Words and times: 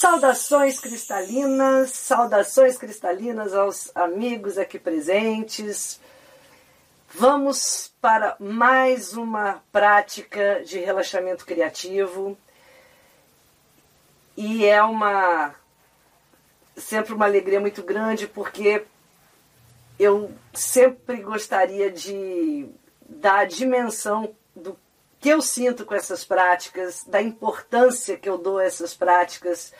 Saudações 0.00 0.80
cristalinas, 0.80 1.90
saudações 1.90 2.78
cristalinas 2.78 3.52
aos 3.52 3.94
amigos 3.94 4.56
aqui 4.56 4.78
presentes. 4.78 6.00
Vamos 7.12 7.92
para 8.00 8.34
mais 8.40 9.12
uma 9.12 9.62
prática 9.70 10.62
de 10.64 10.78
relaxamento 10.78 11.44
criativo. 11.44 12.34
E 14.34 14.64
é 14.64 14.82
uma 14.82 15.54
sempre 16.78 17.12
uma 17.12 17.26
alegria 17.26 17.60
muito 17.60 17.82
grande 17.82 18.26
porque 18.26 18.86
eu 19.98 20.32
sempre 20.54 21.18
gostaria 21.20 21.90
de 21.90 22.66
dar 23.06 23.40
a 23.40 23.44
dimensão 23.44 24.34
do 24.56 24.78
que 25.20 25.28
eu 25.28 25.42
sinto 25.42 25.84
com 25.84 25.94
essas 25.94 26.24
práticas, 26.24 27.04
da 27.04 27.20
importância 27.20 28.16
que 28.16 28.30
eu 28.30 28.38
dou 28.38 28.56
a 28.56 28.64
essas 28.64 28.94
práticas 28.94 29.74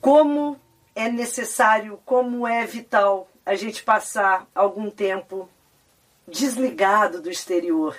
como 0.00 0.58
é 0.94 1.08
necessário, 1.08 2.00
como 2.04 2.46
é 2.46 2.64
vital 2.66 3.28
a 3.44 3.54
gente 3.54 3.82
passar 3.82 4.46
algum 4.54 4.90
tempo 4.90 5.48
desligado 6.26 7.20
do 7.20 7.30
exterior. 7.30 7.96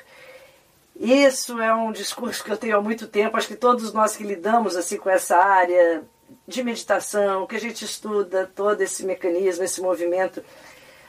Isso 0.95 1.59
é 1.61 1.73
um 1.73 1.91
discurso 1.91 2.43
que 2.43 2.51
eu 2.51 2.57
tenho 2.57 2.77
há 2.77 2.81
muito 2.81 3.07
tempo. 3.07 3.37
Acho 3.37 3.47
que 3.47 3.55
todos 3.55 3.93
nós 3.93 4.15
que 4.15 4.23
lidamos 4.23 4.75
assim 4.75 4.97
com 4.97 5.09
essa 5.09 5.37
área 5.37 6.03
de 6.47 6.63
meditação, 6.63 7.47
que 7.47 7.55
a 7.55 7.59
gente 7.59 7.83
estuda 7.85 8.51
todo 8.53 8.81
esse 8.81 9.05
mecanismo, 9.05 9.63
esse 9.63 9.81
movimento, 9.81 10.43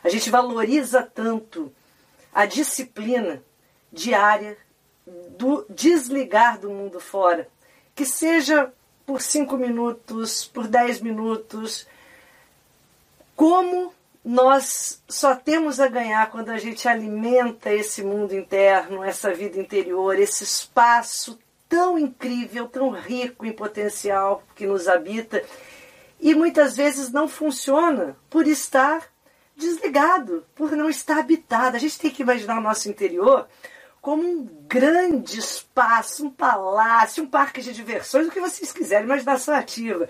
a 0.02 0.08
gente 0.08 0.30
valoriza 0.30 1.02
tanto 1.02 1.72
a 2.32 2.46
disciplina 2.46 3.42
diária 3.92 4.56
do 5.36 5.66
desligar 5.68 6.58
do 6.58 6.70
mundo 6.70 7.00
fora, 7.00 7.48
que 7.94 8.06
seja 8.06 8.72
por 9.10 9.20
cinco 9.20 9.56
minutos, 9.56 10.46
por 10.46 10.68
dez 10.68 11.00
minutos. 11.00 11.84
Como 13.34 13.92
nós 14.24 15.02
só 15.08 15.34
temos 15.34 15.80
a 15.80 15.88
ganhar 15.88 16.30
quando 16.30 16.50
a 16.50 16.58
gente 16.58 16.86
alimenta 16.86 17.74
esse 17.74 18.04
mundo 18.04 18.36
interno, 18.36 19.02
essa 19.02 19.34
vida 19.34 19.58
interior, 19.58 20.16
esse 20.16 20.44
espaço 20.44 21.40
tão 21.68 21.98
incrível, 21.98 22.68
tão 22.68 22.90
rico 22.90 23.44
em 23.44 23.50
potencial 23.50 24.44
que 24.54 24.64
nos 24.64 24.86
habita 24.86 25.42
e 26.20 26.32
muitas 26.32 26.76
vezes 26.76 27.10
não 27.10 27.26
funciona 27.26 28.16
por 28.30 28.46
estar 28.46 29.08
desligado, 29.56 30.46
por 30.54 30.70
não 30.76 30.88
estar 30.88 31.18
habitado. 31.18 31.74
A 31.74 31.80
gente 31.80 31.98
tem 31.98 32.12
que 32.12 32.22
imaginar 32.22 32.58
o 32.58 32.62
nosso 32.62 32.88
interior 32.88 33.48
como 34.00 34.22
um 34.22 34.44
grande 34.66 35.38
espaço, 35.38 36.26
um 36.26 36.30
palácio, 36.30 37.24
um 37.24 37.26
parque 37.26 37.60
de 37.60 37.72
diversões, 37.72 38.26
o 38.26 38.30
que 38.30 38.40
vocês 38.40 38.72
quiserem, 38.72 39.04
imaginação 39.04 39.54
ativa. 39.54 40.08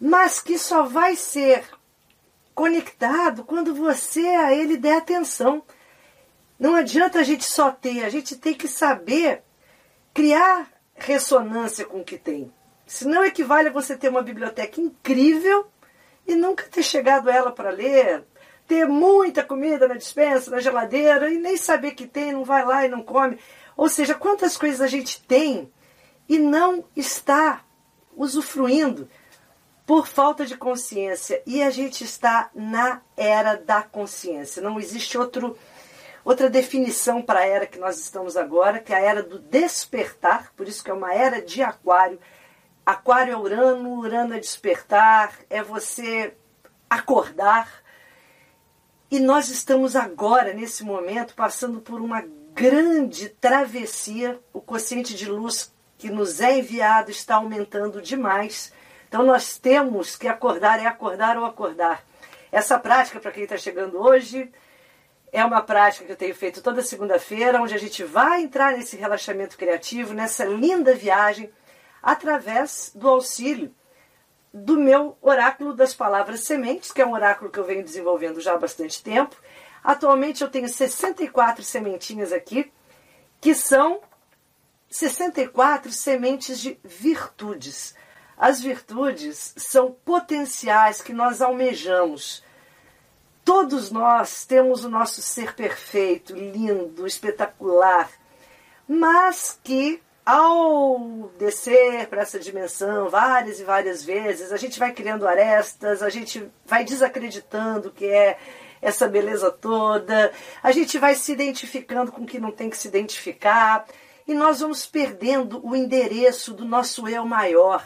Mas 0.00 0.40
que 0.40 0.58
só 0.58 0.84
vai 0.84 1.14
ser 1.14 1.64
conectado 2.54 3.44
quando 3.44 3.74
você 3.74 4.26
a 4.26 4.54
ele 4.54 4.76
der 4.76 4.96
atenção. 4.96 5.62
Não 6.58 6.74
adianta 6.74 7.18
a 7.18 7.22
gente 7.22 7.44
só 7.44 7.70
ter, 7.70 8.04
a 8.04 8.08
gente 8.08 8.36
tem 8.36 8.54
que 8.54 8.68
saber 8.68 9.42
criar 10.12 10.70
ressonância 10.94 11.84
com 11.84 12.00
o 12.00 12.04
que 12.04 12.18
tem. 12.18 12.52
Senão 12.86 13.24
equivale 13.24 13.68
a 13.68 13.72
você 13.72 13.96
ter 13.96 14.08
uma 14.08 14.22
biblioteca 14.22 14.80
incrível 14.80 15.70
e 16.26 16.34
nunca 16.34 16.64
ter 16.64 16.82
chegado 16.82 17.30
ela 17.30 17.52
para 17.52 17.70
ler, 17.70 18.24
ter 18.70 18.86
muita 18.86 19.42
comida 19.42 19.88
na 19.88 19.96
dispensa, 19.96 20.48
na 20.48 20.60
geladeira 20.60 21.28
e 21.28 21.38
nem 21.38 21.56
saber 21.56 21.90
que 21.90 22.06
tem, 22.06 22.30
não 22.30 22.44
vai 22.44 22.64
lá 22.64 22.86
e 22.86 22.88
não 22.88 23.02
come. 23.02 23.36
Ou 23.76 23.88
seja, 23.88 24.14
quantas 24.14 24.56
coisas 24.56 24.80
a 24.80 24.86
gente 24.86 25.20
tem 25.22 25.72
e 26.28 26.38
não 26.38 26.84
está 26.94 27.64
usufruindo 28.16 29.10
por 29.84 30.06
falta 30.06 30.46
de 30.46 30.56
consciência. 30.56 31.42
E 31.44 31.60
a 31.64 31.70
gente 31.70 32.04
está 32.04 32.48
na 32.54 33.02
era 33.16 33.56
da 33.56 33.82
consciência. 33.82 34.62
Não 34.62 34.78
existe 34.78 35.18
outro, 35.18 35.58
outra 36.24 36.48
definição 36.48 37.20
para 37.20 37.40
a 37.40 37.46
era 37.46 37.66
que 37.66 37.80
nós 37.80 37.98
estamos 37.98 38.36
agora, 38.36 38.78
que 38.78 38.92
é 38.92 38.98
a 38.98 39.00
era 39.00 39.20
do 39.20 39.40
despertar, 39.40 40.52
por 40.56 40.68
isso 40.68 40.84
que 40.84 40.92
é 40.92 40.94
uma 40.94 41.12
era 41.12 41.42
de 41.42 41.60
aquário. 41.60 42.20
Aquário 42.86 43.32
é 43.32 43.36
Urano, 43.36 43.98
Urano 43.98 44.34
é 44.34 44.38
despertar, 44.38 45.40
é 45.50 45.60
você 45.60 46.34
acordar, 46.88 47.79
e 49.10 49.18
nós 49.18 49.48
estamos 49.48 49.96
agora, 49.96 50.52
nesse 50.52 50.84
momento, 50.84 51.34
passando 51.34 51.80
por 51.80 52.00
uma 52.00 52.22
grande 52.54 53.28
travessia. 53.28 54.38
O 54.52 54.60
quociente 54.60 55.14
de 55.14 55.28
luz 55.28 55.74
que 55.98 56.08
nos 56.08 56.40
é 56.40 56.58
enviado 56.58 57.10
está 57.10 57.34
aumentando 57.34 58.00
demais. 58.00 58.72
Então 59.08 59.24
nós 59.24 59.58
temos 59.58 60.14
que 60.14 60.28
acordar, 60.28 60.78
é 60.80 60.86
acordar 60.86 61.36
ou 61.36 61.44
acordar. 61.44 62.04
Essa 62.52 62.78
prática, 62.78 63.18
para 63.18 63.32
quem 63.32 63.42
está 63.42 63.56
chegando 63.56 64.00
hoje, 64.00 64.48
é 65.32 65.44
uma 65.44 65.60
prática 65.60 66.04
que 66.04 66.12
eu 66.12 66.16
tenho 66.16 66.34
feito 66.34 66.62
toda 66.62 66.80
segunda-feira, 66.80 67.60
onde 67.60 67.74
a 67.74 67.78
gente 67.78 68.04
vai 68.04 68.42
entrar 68.42 68.76
nesse 68.76 68.96
relaxamento 68.96 69.58
criativo, 69.58 70.14
nessa 70.14 70.44
linda 70.44 70.94
viagem, 70.94 71.50
através 72.00 72.92
do 72.94 73.08
auxílio 73.08 73.74
do 74.52 74.76
meu 74.76 75.16
oráculo 75.22 75.74
das 75.74 75.94
palavras 75.94 76.40
sementes, 76.40 76.90
que 76.92 77.00
é 77.00 77.06
um 77.06 77.12
oráculo 77.12 77.50
que 77.50 77.58
eu 77.58 77.64
venho 77.64 77.84
desenvolvendo 77.84 78.40
já 78.40 78.54
há 78.54 78.58
bastante 78.58 79.02
tempo. 79.02 79.36
Atualmente 79.82 80.42
eu 80.42 80.50
tenho 80.50 80.68
64 80.68 81.62
sementinhas 81.62 82.32
aqui, 82.32 82.70
que 83.40 83.54
são 83.54 84.00
64 84.90 85.92
sementes 85.92 86.60
de 86.60 86.78
virtudes. 86.82 87.94
As 88.36 88.60
virtudes 88.60 89.54
são 89.56 89.92
potenciais 90.04 91.00
que 91.00 91.12
nós 91.12 91.40
almejamos. 91.40 92.42
Todos 93.44 93.90
nós 93.90 94.44
temos 94.44 94.84
o 94.84 94.88
nosso 94.88 95.22
ser 95.22 95.54
perfeito, 95.54 96.34
lindo, 96.34 97.06
espetacular, 97.06 98.10
mas 98.86 99.58
que 99.62 100.02
ao 100.24 101.30
descer 101.38 102.06
para 102.08 102.22
essa 102.22 102.38
dimensão 102.38 103.08
várias 103.08 103.60
e 103.60 103.64
várias 103.64 104.04
vezes, 104.04 104.52
a 104.52 104.56
gente 104.56 104.78
vai 104.78 104.92
criando 104.92 105.26
arestas, 105.26 106.02
a 106.02 106.08
gente 106.08 106.50
vai 106.64 106.84
desacreditando 106.84 107.90
que 107.90 108.06
é 108.06 108.38
essa 108.82 109.08
beleza 109.08 109.50
toda, 109.50 110.32
a 110.62 110.72
gente 110.72 110.98
vai 110.98 111.14
se 111.14 111.32
identificando 111.32 112.12
com 112.12 112.22
o 112.22 112.26
que 112.26 112.40
não 112.40 112.50
tem 112.50 112.70
que 112.70 112.78
se 112.78 112.88
identificar, 112.88 113.86
e 114.26 114.34
nós 114.34 114.60
vamos 114.60 114.86
perdendo 114.86 115.64
o 115.66 115.74
endereço 115.74 116.54
do 116.54 116.64
nosso 116.64 117.08
eu 117.08 117.24
maior, 117.26 117.84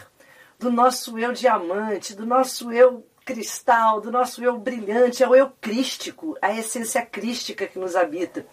do 0.59 0.71
nosso 0.71 1.19
eu 1.19 1.33
diamante, 1.33 2.15
do 2.15 2.27
nosso 2.27 2.71
eu 2.71 3.07
cristal, 3.25 4.01
do 4.01 4.13
nosso 4.13 4.45
eu 4.45 4.59
brilhante, 4.59 5.23
é 5.23 5.29
o 5.29 5.35
eu 5.35 5.51
crístico, 5.61 6.37
a 6.43 6.55
essência 6.55 7.05
crística 7.05 7.67
que 7.67 7.79
nos 7.79 7.97
habita. 7.97 8.47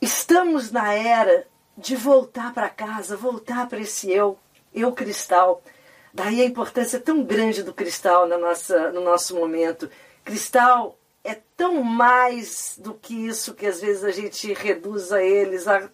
Estamos 0.00 0.70
na 0.70 0.94
era 0.94 1.46
de 1.76 1.94
voltar 1.94 2.54
para 2.54 2.68
casa, 2.68 3.16
voltar 3.16 3.68
para 3.68 3.80
esse 3.80 4.10
eu, 4.10 4.38
eu 4.74 4.92
cristal. 4.92 5.62
Daí 6.12 6.40
a 6.40 6.46
importância 6.46 6.98
tão 6.98 7.22
grande 7.22 7.62
do 7.62 7.74
cristal 7.74 8.26
na 8.26 8.38
nossa, 8.38 8.90
no 8.90 9.02
nosso 9.02 9.34
momento. 9.34 9.90
Cristal 10.24 10.98
é 11.22 11.36
tão 11.56 11.82
mais 11.82 12.78
do 12.78 12.94
que 12.94 13.26
isso 13.26 13.54
que 13.54 13.66
às 13.66 13.80
vezes 13.80 14.04
a 14.04 14.10
gente 14.10 14.52
reduz 14.54 15.12
a 15.12 15.22
eles, 15.22 15.68
a 15.68 15.90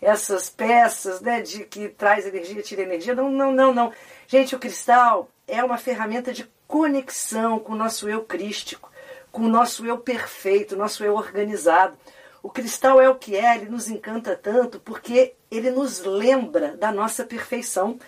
essas 0.00 0.50
peças 0.50 1.20
né, 1.20 1.40
de 1.40 1.64
que 1.64 1.88
traz 1.88 2.26
energia, 2.26 2.62
tira 2.62 2.82
energia. 2.82 3.14
Não, 3.14 3.30
não, 3.30 3.52
não, 3.52 3.72
não. 3.72 3.92
Gente, 4.26 4.56
o 4.56 4.58
cristal 4.58 5.28
é 5.46 5.62
uma 5.62 5.78
ferramenta 5.78 6.32
de 6.32 6.50
conexão 6.66 7.58
com 7.58 7.74
o 7.74 7.76
nosso 7.76 8.08
eu 8.08 8.22
crístico, 8.22 8.90
com 9.30 9.42
o 9.42 9.48
nosso 9.48 9.86
eu 9.86 9.98
perfeito, 9.98 10.76
nosso 10.76 11.04
eu 11.04 11.14
organizado. 11.14 11.96
O 12.42 12.50
cristal 12.50 13.00
é 13.00 13.08
o 13.08 13.14
que 13.14 13.36
é, 13.36 13.56
ele 13.56 13.70
nos 13.70 13.88
encanta 13.88 14.34
tanto 14.34 14.80
porque 14.80 15.34
ele 15.50 15.70
nos 15.70 16.00
lembra 16.00 16.76
da 16.76 16.90
nossa 16.90 17.24
perfeição. 17.24 17.98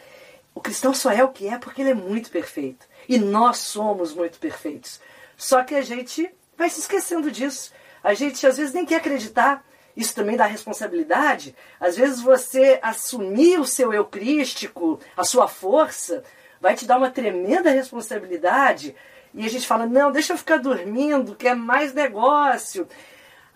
O 0.52 0.60
cristal 0.60 0.92
só 0.92 1.12
é 1.12 1.22
o 1.22 1.28
que 1.28 1.46
é 1.46 1.56
porque 1.56 1.82
ele 1.82 1.90
é 1.90 1.94
muito 1.94 2.30
perfeito. 2.30 2.86
E 3.08 3.16
nós 3.16 3.58
somos 3.58 4.12
muito 4.12 4.38
perfeitos. 4.38 5.00
Só 5.36 5.62
que 5.62 5.74
a 5.74 5.82
gente 5.82 6.28
vai 6.56 6.68
se 6.68 6.80
esquecendo 6.80 7.30
disso. 7.30 7.72
A 8.02 8.12
gente 8.12 8.44
às 8.46 8.56
vezes 8.56 8.74
nem 8.74 8.84
quer 8.84 8.96
acreditar. 8.96 9.64
Isso 9.96 10.14
também 10.14 10.36
dá 10.36 10.46
responsabilidade. 10.46 11.54
Às 11.78 11.96
vezes 11.96 12.20
você 12.20 12.80
assumir 12.82 13.60
o 13.60 13.66
seu 13.66 13.92
eu 13.92 14.04
crístico, 14.04 14.98
a 15.16 15.22
sua 15.22 15.46
força, 15.46 16.24
vai 16.60 16.74
te 16.74 16.86
dar 16.86 16.98
uma 16.98 17.10
tremenda 17.10 17.70
responsabilidade. 17.70 18.96
E 19.32 19.44
a 19.44 19.48
gente 19.48 19.66
fala, 19.66 19.86
não, 19.86 20.10
deixa 20.10 20.32
eu 20.32 20.38
ficar 20.38 20.56
dormindo, 20.56 21.36
que 21.36 21.46
é 21.46 21.54
mais 21.54 21.94
negócio. 21.94 22.88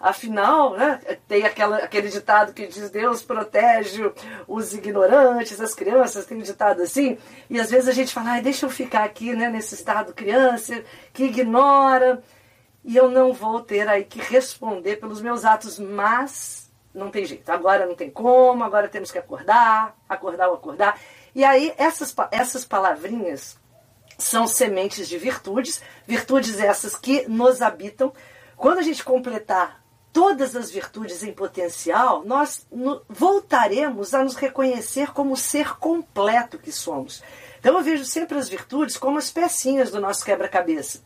Afinal, 0.01 0.77
né, 0.77 1.01
tem 1.27 1.45
aquela, 1.45 1.79
aquele 1.79 2.09
ditado 2.09 2.53
que 2.53 2.69
diz 2.69 2.89
Deus 2.89 3.21
protege 3.21 4.13
os 4.47 4.73
ignorantes, 4.73 5.61
as 5.61 5.75
crianças, 5.75 6.25
tem 6.25 6.39
um 6.39 6.43
ditado 6.43 6.83
assim, 6.83 7.19
e 7.51 7.59
às 7.59 7.69
vezes 7.69 7.89
a 7.89 7.93
gente 7.93 8.15
fala, 8.15 8.41
deixa 8.41 8.65
eu 8.65 8.71
ficar 8.71 9.03
aqui 9.03 9.35
né, 9.35 9.49
nesse 9.49 9.75
estado 9.75 10.15
criança 10.15 10.85
que 11.13 11.25
ignora, 11.25 12.23
e 12.85 12.97
eu 12.97 13.11
não 13.11 13.33
vou 13.33 13.61
ter 13.61 13.89
aí 13.89 14.05
que 14.05 14.21
responder 14.21 14.97
pelos 14.97 15.21
meus 15.21 15.45
atos, 15.45 15.81
mas 15.81 16.71
não 16.95 17.11
tem 17.11 17.25
jeito, 17.25 17.51
agora 17.51 17.85
não 17.85 17.97
tem 17.97 18.09
como, 18.09 18.63
agora 18.63 18.89
temos 18.89 19.11
que 19.11 19.19
acordar, 19.19 19.97
acordar 20.09 20.49
ou 20.49 20.55
acordar. 20.55 20.97
E 21.35 21.45
aí 21.45 21.75
essas, 21.77 22.15
essas 22.31 22.65
palavrinhas 22.65 23.59
são 24.17 24.47
sementes 24.47 25.09
de 25.09 25.19
virtudes, 25.19 25.83
virtudes 26.07 26.59
essas 26.61 26.95
que 26.95 27.29
nos 27.29 27.63
habitam. 27.63 28.13
Quando 28.57 28.79
a 28.79 28.83
gente 28.83 29.05
completar 29.05 29.81
todas 30.13 30.57
as 30.57 30.71
virtudes 30.71 31.23
em 31.23 31.33
potencial, 31.33 32.25
nós 32.25 32.67
voltaremos 33.09 34.15
a 34.15 34.25
nos 34.25 34.35
reconhecer 34.35 35.13
como 35.13 35.37
ser 35.37 35.77
completo 35.79 36.59
que 36.59 36.73
somos. 36.73 37.23
Então 37.59 37.77
eu 37.77 37.83
vejo 37.83 38.05
sempre 38.05 38.39
as 38.39 38.49
virtudes 38.49 38.97
como 38.97 39.19
as 39.19 39.31
pecinhas 39.31 39.91
do 39.91 40.01
nosso 40.01 40.25
quebra-cabeça. 40.25 41.03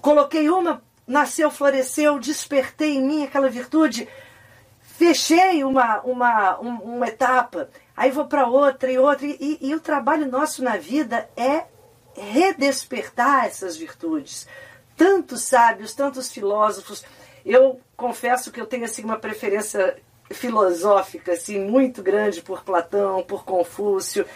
Coloquei 0.00 0.48
uma, 0.50 0.82
nasceu, 1.06 1.50
floresceu, 1.50 2.18
despertei 2.18 2.96
em 2.96 3.02
mim 3.02 3.24
aquela 3.24 3.48
virtude, 3.48 4.08
fechei 4.80 5.64
uma, 5.64 6.00
uma, 6.00 6.58
uma 6.58 7.06
etapa, 7.06 7.70
aí 7.96 8.10
vou 8.10 8.26
para 8.26 8.46
outra 8.46 8.90
e 8.90 8.98
outra, 8.98 9.26
e, 9.26 9.58
e 9.60 9.74
o 9.74 9.80
trabalho 9.80 10.30
nosso 10.30 10.62
na 10.62 10.76
vida 10.76 11.28
é 11.36 11.64
redespertar 12.14 13.46
essas 13.46 13.76
virtudes. 13.76 14.46
Tantos 14.96 15.42
sábios, 15.42 15.94
tantos 15.94 16.30
filósofos 16.30 17.02
eu 17.44 17.80
confesso 17.96 18.50
que 18.50 18.60
eu 18.60 18.66
tenho 18.66 18.84
assim 18.84 19.04
uma 19.04 19.18
preferência 19.18 19.96
filosófica 20.30 21.32
assim 21.32 21.60
muito 21.60 22.02
grande 22.02 22.42
por 22.42 22.62
Platão, 22.62 23.22
por 23.22 23.44
Confúcio, 23.44 24.26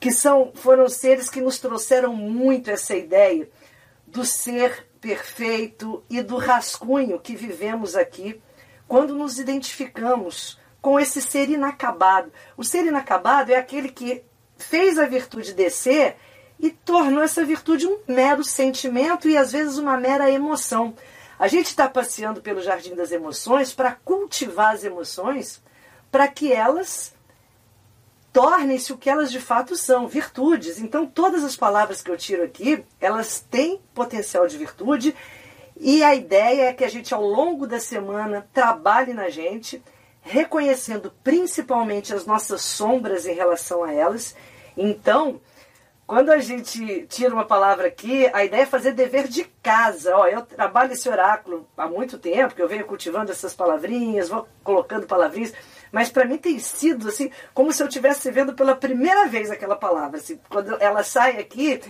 que 0.00 0.10
são 0.10 0.52
foram 0.54 0.88
seres 0.88 1.30
que 1.30 1.40
nos 1.40 1.58
trouxeram 1.58 2.14
muito 2.14 2.70
essa 2.70 2.94
ideia 2.94 3.48
do 4.06 4.24
ser 4.24 4.86
perfeito 5.00 6.02
e 6.08 6.22
do 6.22 6.36
rascunho 6.36 7.20
que 7.20 7.36
vivemos 7.36 7.94
aqui 7.94 8.40
quando 8.88 9.14
nos 9.14 9.38
identificamos 9.38 10.58
com 10.80 10.98
esse 11.00 11.20
ser 11.20 11.50
inacabado. 11.50 12.32
O 12.56 12.64
ser 12.64 12.86
inacabado 12.86 13.52
é 13.52 13.56
aquele 13.56 13.88
que 13.88 14.22
fez 14.56 14.98
a 14.98 15.06
virtude 15.06 15.52
descer 15.52 16.16
e 16.58 16.70
tornou 16.70 17.22
essa 17.22 17.44
virtude 17.44 17.86
um 17.86 17.98
mero 18.06 18.42
sentimento 18.42 19.28
e 19.28 19.36
às 19.36 19.52
vezes 19.52 19.78
uma 19.78 19.96
mera 19.96 20.30
emoção. 20.30 20.94
A 21.38 21.48
gente 21.48 21.66
está 21.66 21.88
passeando 21.88 22.40
pelo 22.40 22.62
jardim 22.62 22.94
das 22.94 23.12
emoções 23.12 23.72
para 23.72 23.92
cultivar 23.92 24.74
as 24.74 24.84
emoções, 24.84 25.62
para 26.10 26.28
que 26.28 26.52
elas 26.52 27.14
tornem-se 28.32 28.92
o 28.92 28.98
que 28.98 29.08
elas 29.08 29.30
de 29.32 29.40
fato 29.40 29.76
são, 29.76 30.06
virtudes. 30.06 30.78
Então, 30.78 31.06
todas 31.06 31.42
as 31.42 31.56
palavras 31.56 32.02
que 32.02 32.10
eu 32.10 32.16
tiro 32.16 32.42
aqui, 32.42 32.84
elas 33.00 33.40
têm 33.40 33.80
potencial 33.94 34.46
de 34.46 34.58
virtude, 34.58 35.14
e 35.78 36.02
a 36.02 36.14
ideia 36.14 36.64
é 36.64 36.72
que 36.72 36.84
a 36.84 36.88
gente, 36.88 37.12
ao 37.12 37.22
longo 37.22 37.66
da 37.66 37.78
semana, 37.78 38.46
trabalhe 38.52 39.12
na 39.12 39.28
gente, 39.28 39.82
reconhecendo 40.22 41.12
principalmente 41.22 42.14
as 42.14 42.26
nossas 42.26 42.62
sombras 42.62 43.26
em 43.26 43.34
relação 43.34 43.84
a 43.84 43.92
elas. 43.92 44.34
Então, 44.76 45.40
quando 46.06 46.30
a 46.30 46.38
gente 46.38 47.04
tira 47.08 47.34
uma 47.34 47.44
palavra 47.44 47.88
aqui, 47.88 48.30
a 48.32 48.44
ideia 48.44 48.62
é 48.62 48.66
fazer 48.66 48.92
dever 48.92 49.26
de 49.26 49.44
casa. 49.60 50.16
Ó, 50.16 50.26
eu 50.26 50.42
trabalho 50.42 50.92
esse 50.92 51.08
oráculo 51.08 51.68
há 51.76 51.88
muito 51.88 52.16
tempo, 52.16 52.54
que 52.54 52.62
eu 52.62 52.68
venho 52.68 52.84
cultivando 52.84 53.32
essas 53.32 53.52
palavrinhas, 53.52 54.28
vou 54.28 54.46
colocando 54.62 55.06
palavrinhas, 55.06 55.52
mas 55.90 56.08
para 56.08 56.24
mim 56.24 56.38
tem 56.38 56.58
sido 56.60 57.08
assim, 57.08 57.30
como 57.52 57.72
se 57.72 57.82
eu 57.82 57.88
estivesse 57.88 58.30
vendo 58.30 58.54
pela 58.54 58.76
primeira 58.76 59.26
vez 59.26 59.50
aquela 59.50 59.74
palavra. 59.74 60.18
Assim, 60.18 60.38
quando 60.48 60.80
ela 60.80 61.02
sai 61.02 61.38
aqui, 61.38 61.80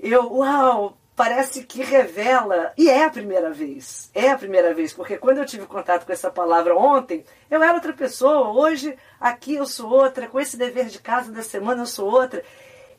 eu, 0.00 0.32
uau, 0.32 0.96
parece 1.14 1.64
que 1.64 1.82
revela. 1.82 2.72
E 2.76 2.88
é 2.88 3.04
a 3.04 3.10
primeira 3.10 3.50
vez. 3.50 4.10
É 4.14 4.30
a 4.30 4.38
primeira 4.38 4.72
vez, 4.72 4.92
porque 4.92 5.18
quando 5.18 5.38
eu 5.38 5.46
tive 5.46 5.66
contato 5.66 6.06
com 6.06 6.12
essa 6.12 6.30
palavra 6.30 6.74
ontem, 6.74 7.24
eu 7.50 7.62
era 7.62 7.74
outra 7.74 7.92
pessoa. 7.92 8.50
Hoje, 8.50 8.96
aqui 9.20 9.56
eu 9.56 9.66
sou 9.66 9.90
outra. 9.90 10.26
Com 10.26 10.40
esse 10.40 10.56
dever 10.56 10.86
de 10.86 10.98
casa 10.98 11.30
da 11.30 11.42
semana, 11.42 11.82
eu 11.82 11.86
sou 11.86 12.10
outra. 12.10 12.42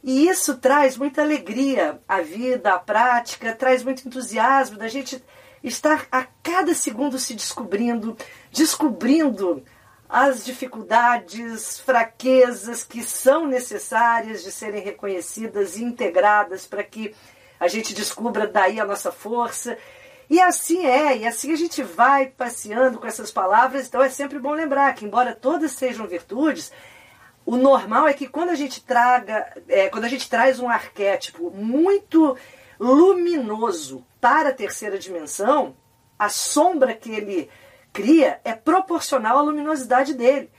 E 0.03 0.27
isso 0.27 0.57
traz 0.57 0.97
muita 0.97 1.21
alegria 1.21 2.01
à 2.05 2.19
vida, 2.19 2.73
à 2.73 2.79
prática, 2.79 3.55
traz 3.55 3.81
muito 3.83 4.05
entusiasmo 4.05 4.77
da 4.77 4.89
gente 4.89 5.23
estar 5.63 6.05
a 6.11 6.25
cada 6.43 6.73
segundo 6.73 7.17
se 7.17 7.33
descobrindo, 7.33 8.17
descobrindo 8.51 9.63
as 10.09 10.43
dificuldades, 10.43 11.79
fraquezas 11.79 12.83
que 12.83 13.01
são 13.01 13.47
necessárias 13.47 14.43
de 14.43 14.51
serem 14.51 14.83
reconhecidas 14.83 15.77
e 15.77 15.83
integradas 15.83 16.67
para 16.67 16.83
que 16.83 17.15
a 17.57 17.69
gente 17.69 17.93
descubra 17.93 18.45
daí 18.45 18.81
a 18.81 18.85
nossa 18.85 19.11
força. 19.11 19.77
E 20.29 20.39
assim 20.39 20.85
é, 20.85 21.17
e 21.17 21.25
assim 21.25 21.53
a 21.53 21.55
gente 21.55 21.81
vai 21.81 22.27
passeando 22.27 22.99
com 22.99 23.07
essas 23.07 23.31
palavras, 23.31 23.87
então 23.87 24.01
é 24.01 24.09
sempre 24.09 24.37
bom 24.37 24.51
lembrar 24.51 24.93
que, 24.95 25.05
embora 25.05 25.33
todas 25.33 25.71
sejam 25.71 26.05
virtudes, 26.05 26.71
o 27.45 27.57
normal 27.57 28.07
é 28.07 28.13
que 28.13 28.27
quando 28.27 28.49
a 28.49 28.55
gente 28.55 28.83
traga, 28.83 29.51
é, 29.67 29.89
quando 29.89 30.05
a 30.05 30.09
gente 30.09 30.29
traz 30.29 30.59
um 30.59 30.69
arquétipo 30.69 31.51
muito 31.51 32.37
luminoso 32.79 34.05
para 34.21 34.49
a 34.49 34.53
terceira 34.53 34.97
dimensão, 34.97 35.75
a 36.17 36.29
sombra 36.29 36.93
que 36.93 37.11
ele 37.11 37.49
cria 37.91 38.39
é 38.43 38.53
proporcional 38.53 39.37
à 39.37 39.41
luminosidade 39.41 40.13
dele. 40.13 40.49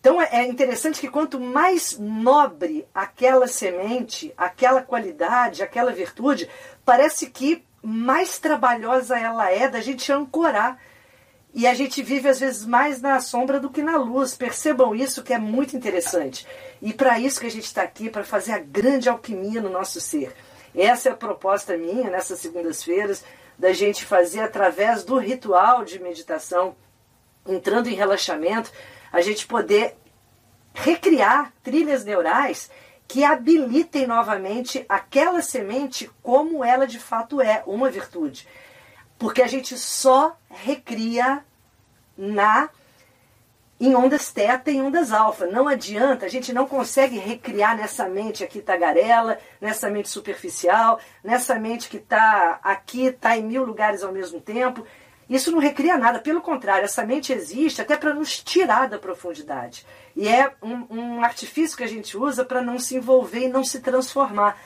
Então 0.00 0.20
é, 0.20 0.28
é 0.32 0.46
interessante 0.46 1.00
que 1.00 1.08
quanto 1.08 1.40
mais 1.40 1.98
nobre 1.98 2.86
aquela 2.94 3.46
semente, 3.46 4.32
aquela 4.36 4.82
qualidade, 4.82 5.62
aquela 5.62 5.92
virtude, 5.92 6.48
parece 6.84 7.30
que 7.30 7.64
mais 7.82 8.38
trabalhosa 8.38 9.18
ela 9.18 9.50
é 9.50 9.68
da 9.68 9.80
gente 9.80 10.10
ancorar. 10.12 10.78
E 11.56 11.66
a 11.66 11.72
gente 11.72 12.02
vive 12.02 12.28
às 12.28 12.38
vezes 12.38 12.66
mais 12.66 13.00
na 13.00 13.18
sombra 13.18 13.58
do 13.58 13.70
que 13.70 13.80
na 13.80 13.96
luz. 13.96 14.34
Percebam 14.34 14.94
isso 14.94 15.22
que 15.22 15.32
é 15.32 15.38
muito 15.38 15.74
interessante. 15.74 16.46
E 16.82 16.92
para 16.92 17.18
isso 17.18 17.40
que 17.40 17.46
a 17.46 17.50
gente 17.50 17.64
está 17.64 17.80
aqui, 17.80 18.10
para 18.10 18.22
fazer 18.24 18.52
a 18.52 18.58
grande 18.58 19.08
alquimia 19.08 19.62
no 19.62 19.70
nosso 19.70 19.98
ser. 19.98 20.36
Essa 20.74 21.08
é 21.08 21.12
a 21.12 21.16
proposta 21.16 21.74
minha 21.74 22.10
nessas 22.10 22.40
segundas-feiras, 22.40 23.24
da 23.58 23.72
gente 23.72 24.04
fazer 24.04 24.40
através 24.40 25.02
do 25.02 25.16
ritual 25.16 25.82
de 25.82 25.98
meditação, 25.98 26.76
entrando 27.48 27.88
em 27.88 27.94
relaxamento, 27.94 28.70
a 29.10 29.22
gente 29.22 29.46
poder 29.46 29.96
recriar 30.74 31.54
trilhas 31.62 32.04
neurais 32.04 32.70
que 33.08 33.24
habilitem 33.24 34.06
novamente 34.06 34.84
aquela 34.90 35.40
semente 35.40 36.10
como 36.22 36.62
ela 36.62 36.86
de 36.86 36.98
fato 36.98 37.40
é, 37.40 37.62
uma 37.66 37.88
virtude. 37.88 38.46
Porque 39.18 39.42
a 39.42 39.46
gente 39.46 39.76
só 39.78 40.36
recria 40.50 41.44
na 42.16 42.68
em 43.78 43.94
ondas 43.94 44.32
teta 44.32 44.70
e 44.70 44.80
ondas 44.80 45.12
alfa. 45.12 45.46
Não 45.46 45.68
adianta, 45.68 46.24
a 46.24 46.28
gente 46.28 46.52
não 46.52 46.66
consegue 46.66 47.18
recriar 47.18 47.76
nessa 47.76 48.08
mente 48.08 48.42
aqui 48.42 48.60
tagarela, 48.60 49.38
nessa 49.60 49.90
mente 49.90 50.08
superficial, 50.08 50.98
nessa 51.22 51.54
mente 51.56 51.88
que 51.88 51.98
está 51.98 52.58
aqui, 52.62 53.06
está 53.06 53.36
em 53.36 53.44
mil 53.44 53.64
lugares 53.64 54.02
ao 54.02 54.12
mesmo 54.12 54.40
tempo. 54.40 54.86
Isso 55.28 55.50
não 55.50 55.58
recria 55.58 55.98
nada, 55.98 56.20
pelo 56.20 56.40
contrário, 56.40 56.84
essa 56.84 57.04
mente 57.04 57.32
existe 57.32 57.82
até 57.82 57.96
para 57.96 58.14
nos 58.14 58.40
tirar 58.42 58.88
da 58.88 58.98
profundidade. 58.98 59.84
E 60.14 60.28
é 60.28 60.52
um, 60.62 60.86
um 60.88 61.24
artifício 61.24 61.76
que 61.76 61.82
a 61.82 61.88
gente 61.88 62.16
usa 62.16 62.44
para 62.44 62.62
não 62.62 62.78
se 62.78 62.94
envolver 62.94 63.40
e 63.40 63.48
não 63.48 63.64
se 63.64 63.80
transformar. 63.80 64.56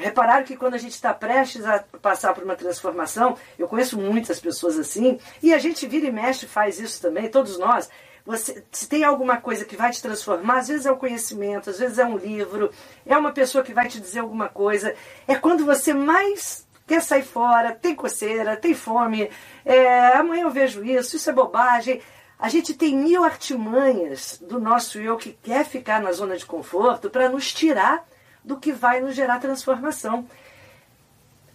Repararam 0.00 0.44
que 0.44 0.56
quando 0.56 0.74
a 0.74 0.78
gente 0.78 0.94
está 0.94 1.12
prestes 1.12 1.64
a 1.64 1.84
passar 2.00 2.32
por 2.32 2.42
uma 2.42 2.56
transformação, 2.56 3.36
eu 3.58 3.68
conheço 3.68 3.98
muitas 3.98 4.40
pessoas 4.40 4.78
assim, 4.78 5.18
e 5.42 5.52
a 5.52 5.58
gente 5.58 5.86
vira 5.86 6.06
e 6.06 6.12
mexe 6.12 6.46
faz 6.46 6.80
isso 6.80 7.02
também, 7.02 7.28
todos 7.28 7.58
nós. 7.58 7.88
Você, 8.24 8.64
se 8.72 8.88
tem 8.88 9.04
alguma 9.04 9.36
coisa 9.36 9.64
que 9.64 9.76
vai 9.76 9.90
te 9.90 10.00
transformar, 10.00 10.58
às 10.58 10.68
vezes 10.68 10.86
é 10.86 10.90
o 10.90 10.96
conhecimento, 10.96 11.68
às 11.68 11.78
vezes 11.78 11.98
é 11.98 12.04
um 12.04 12.16
livro, 12.16 12.70
é 13.04 13.16
uma 13.16 13.32
pessoa 13.32 13.62
que 13.62 13.74
vai 13.74 13.88
te 13.88 14.00
dizer 14.00 14.20
alguma 14.20 14.48
coisa. 14.48 14.94
É 15.28 15.34
quando 15.34 15.66
você 15.66 15.92
mais 15.92 16.66
quer 16.86 17.02
sair 17.02 17.22
fora, 17.22 17.72
tem 17.74 17.94
coceira, 17.94 18.56
tem 18.56 18.74
fome, 18.74 19.30
é, 19.64 20.14
amanhã 20.16 20.44
eu 20.44 20.50
vejo 20.50 20.82
isso, 20.82 21.16
isso 21.16 21.28
é 21.28 21.32
bobagem. 21.32 22.00
A 22.38 22.48
gente 22.48 22.72
tem 22.72 22.96
mil 22.96 23.22
artimanhas 23.22 24.38
do 24.40 24.58
nosso 24.58 24.98
eu 24.98 25.18
que 25.18 25.36
quer 25.42 25.64
ficar 25.66 26.00
na 26.00 26.10
zona 26.10 26.38
de 26.38 26.46
conforto 26.46 27.10
para 27.10 27.28
nos 27.28 27.52
tirar 27.52 28.02
do 28.44 28.58
que 28.58 28.72
vai 28.72 29.00
nos 29.00 29.14
gerar 29.14 29.38
transformação. 29.38 30.26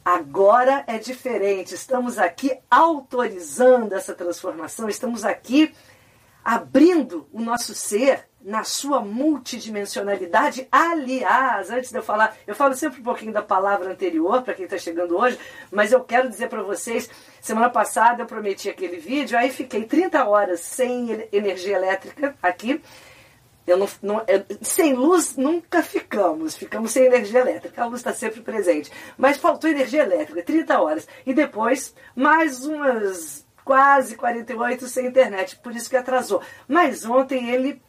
Agora 0.03 0.83
é 0.85 0.99
diferente, 0.99 1.73
estamos 1.73 2.19
aqui 2.19 2.55
autorizando 2.69 3.93
essa 3.93 4.13
transformação, 4.13 4.87
estamos 4.87 5.25
aqui 5.25 5.73
abrindo 6.43 7.27
o 7.33 7.41
nosso 7.41 7.73
ser 7.73 8.27
na 8.39 8.63
sua 8.63 9.01
multidimensionalidade. 9.01 10.67
Aliás, 10.71 11.71
antes 11.71 11.89
de 11.89 11.97
eu 11.97 12.03
falar, 12.03 12.37
eu 12.45 12.53
falo 12.53 12.75
sempre 12.75 13.01
um 13.01 13.03
pouquinho 13.03 13.33
da 13.33 13.41
palavra 13.41 13.91
anterior 13.91 14.43
para 14.43 14.53
quem 14.53 14.65
está 14.65 14.77
chegando 14.77 15.17
hoje, 15.17 15.39
mas 15.71 15.91
eu 15.91 16.03
quero 16.03 16.29
dizer 16.29 16.47
para 16.47 16.61
vocês: 16.61 17.09
semana 17.41 17.71
passada 17.71 18.21
eu 18.21 18.27
prometi 18.27 18.69
aquele 18.69 18.97
vídeo, 18.97 19.35
aí 19.35 19.49
fiquei 19.49 19.85
30 19.85 20.23
horas 20.23 20.59
sem 20.59 21.27
energia 21.31 21.77
elétrica 21.77 22.35
aqui. 22.43 22.79
Eu 23.65 23.77
não, 23.77 23.87
não, 24.01 24.23
eu, 24.27 24.45
sem 24.61 24.93
luz 24.93 25.35
nunca 25.35 25.81
ficamos, 25.81 26.55
ficamos 26.55 26.91
sem 26.91 27.05
energia 27.05 27.39
elétrica, 27.39 27.81
a 27.81 27.87
luz 27.87 27.99
está 27.99 28.13
sempre 28.13 28.41
presente. 28.41 28.91
Mas 29.17 29.37
faltou 29.37 29.69
energia 29.69 30.03
elétrica, 30.03 30.43
30 30.43 30.79
horas. 30.79 31.07
E 31.25 31.33
depois, 31.33 31.95
mais 32.15 32.65
umas 32.65 33.45
quase 33.63 34.15
48 34.15 34.87
sem 34.87 35.07
internet, 35.07 35.55
por 35.57 35.75
isso 35.75 35.89
que 35.89 35.97
atrasou. 35.97 36.41
Mas 36.67 37.03
ontem 37.03 37.49
ele 37.49 37.81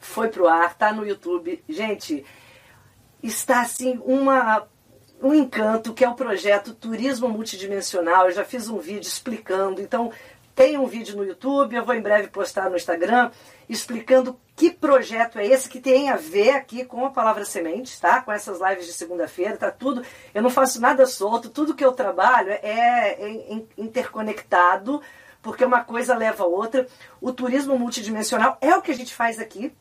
foi 0.00 0.28
pro 0.28 0.48
ar, 0.48 0.74
tá 0.76 0.92
no 0.92 1.06
YouTube. 1.06 1.62
Gente, 1.68 2.24
está 3.22 3.60
assim 3.60 4.00
uma 4.04 4.66
um 5.22 5.34
encanto 5.34 5.94
que 5.94 6.04
é 6.04 6.08
o 6.08 6.14
projeto 6.14 6.74
Turismo 6.74 7.28
Multidimensional. 7.28 8.26
Eu 8.26 8.32
já 8.32 8.44
fiz 8.44 8.68
um 8.68 8.78
vídeo 8.78 9.08
explicando, 9.08 9.80
então 9.80 10.12
tem 10.56 10.78
um 10.78 10.86
vídeo 10.86 11.14
no 11.14 11.22
YouTube, 11.22 11.76
eu 11.76 11.84
vou 11.84 11.94
em 11.94 12.00
breve 12.00 12.28
postar 12.28 12.70
no 12.70 12.76
Instagram, 12.76 13.30
explicando 13.68 14.40
que 14.56 14.70
projeto 14.70 15.38
é 15.38 15.46
esse 15.46 15.68
que 15.68 15.78
tem 15.78 16.08
a 16.08 16.16
ver 16.16 16.52
aqui 16.52 16.82
com 16.82 17.04
a 17.04 17.10
palavra 17.10 17.44
sementes, 17.44 18.00
tá? 18.00 18.22
Com 18.22 18.32
essas 18.32 18.58
lives 18.58 18.86
de 18.86 18.94
segunda-feira, 18.94 19.58
tá 19.58 19.70
tudo. 19.70 20.02
Eu 20.34 20.42
não 20.42 20.48
faço 20.48 20.80
nada 20.80 21.04
solto, 21.04 21.50
tudo 21.50 21.74
que 21.74 21.84
eu 21.84 21.92
trabalho 21.92 22.52
é, 22.52 22.62
é 22.62 23.62
interconectado, 23.76 25.02
porque 25.42 25.62
uma 25.62 25.84
coisa 25.84 26.16
leva 26.16 26.44
a 26.44 26.46
outra. 26.46 26.86
O 27.20 27.34
turismo 27.34 27.78
multidimensional 27.78 28.56
é 28.62 28.74
o 28.74 28.80
que 28.80 28.90
a 28.90 28.96
gente 28.96 29.14
faz 29.14 29.38
aqui, 29.38 29.74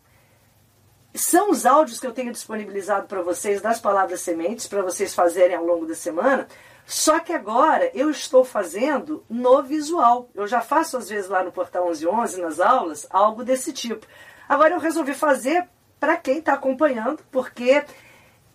são 1.14 1.52
os 1.52 1.66
áudios 1.66 2.02
que 2.02 2.06
eu 2.06 2.12
tenho 2.12 2.34
disponibilizado 2.34 3.08
para 3.08 3.22
vocês 3.22 3.62
das 3.62 3.80
palavras 3.80 4.20
sementes, 4.20 4.68
para 4.68 4.82
vocês 4.82 5.16
fazerem 5.16 5.56
ao 5.56 5.66
longo 5.66 5.86
da 5.86 5.96
semana. 5.96 6.46
Só 6.86 7.20
que 7.20 7.34
agora 7.34 7.90
eu 7.94 8.12
estou 8.12 8.46
fazendo 8.46 9.24
no 9.30 9.64
visual. 9.64 10.30
Eu 10.36 10.48
já 10.48 10.62
faço 10.62 10.98
às 10.98 11.10
vezes 11.10 11.30
lá 11.30 11.44
no 11.44 11.52
Portal 11.52 11.86
1111, 11.86 12.42
nas 12.42 12.60
aulas, 12.60 13.08
algo 13.10 13.44
desse 13.44 13.74
tipo. 13.74 14.06
Agora 14.48 14.76
eu 14.76 14.80
resolvi 14.80 15.14
fazer 15.14 15.68
para 16.00 16.18
quem 16.18 16.38
está 16.38 16.54
acompanhando, 16.54 17.24
porque 17.32 17.84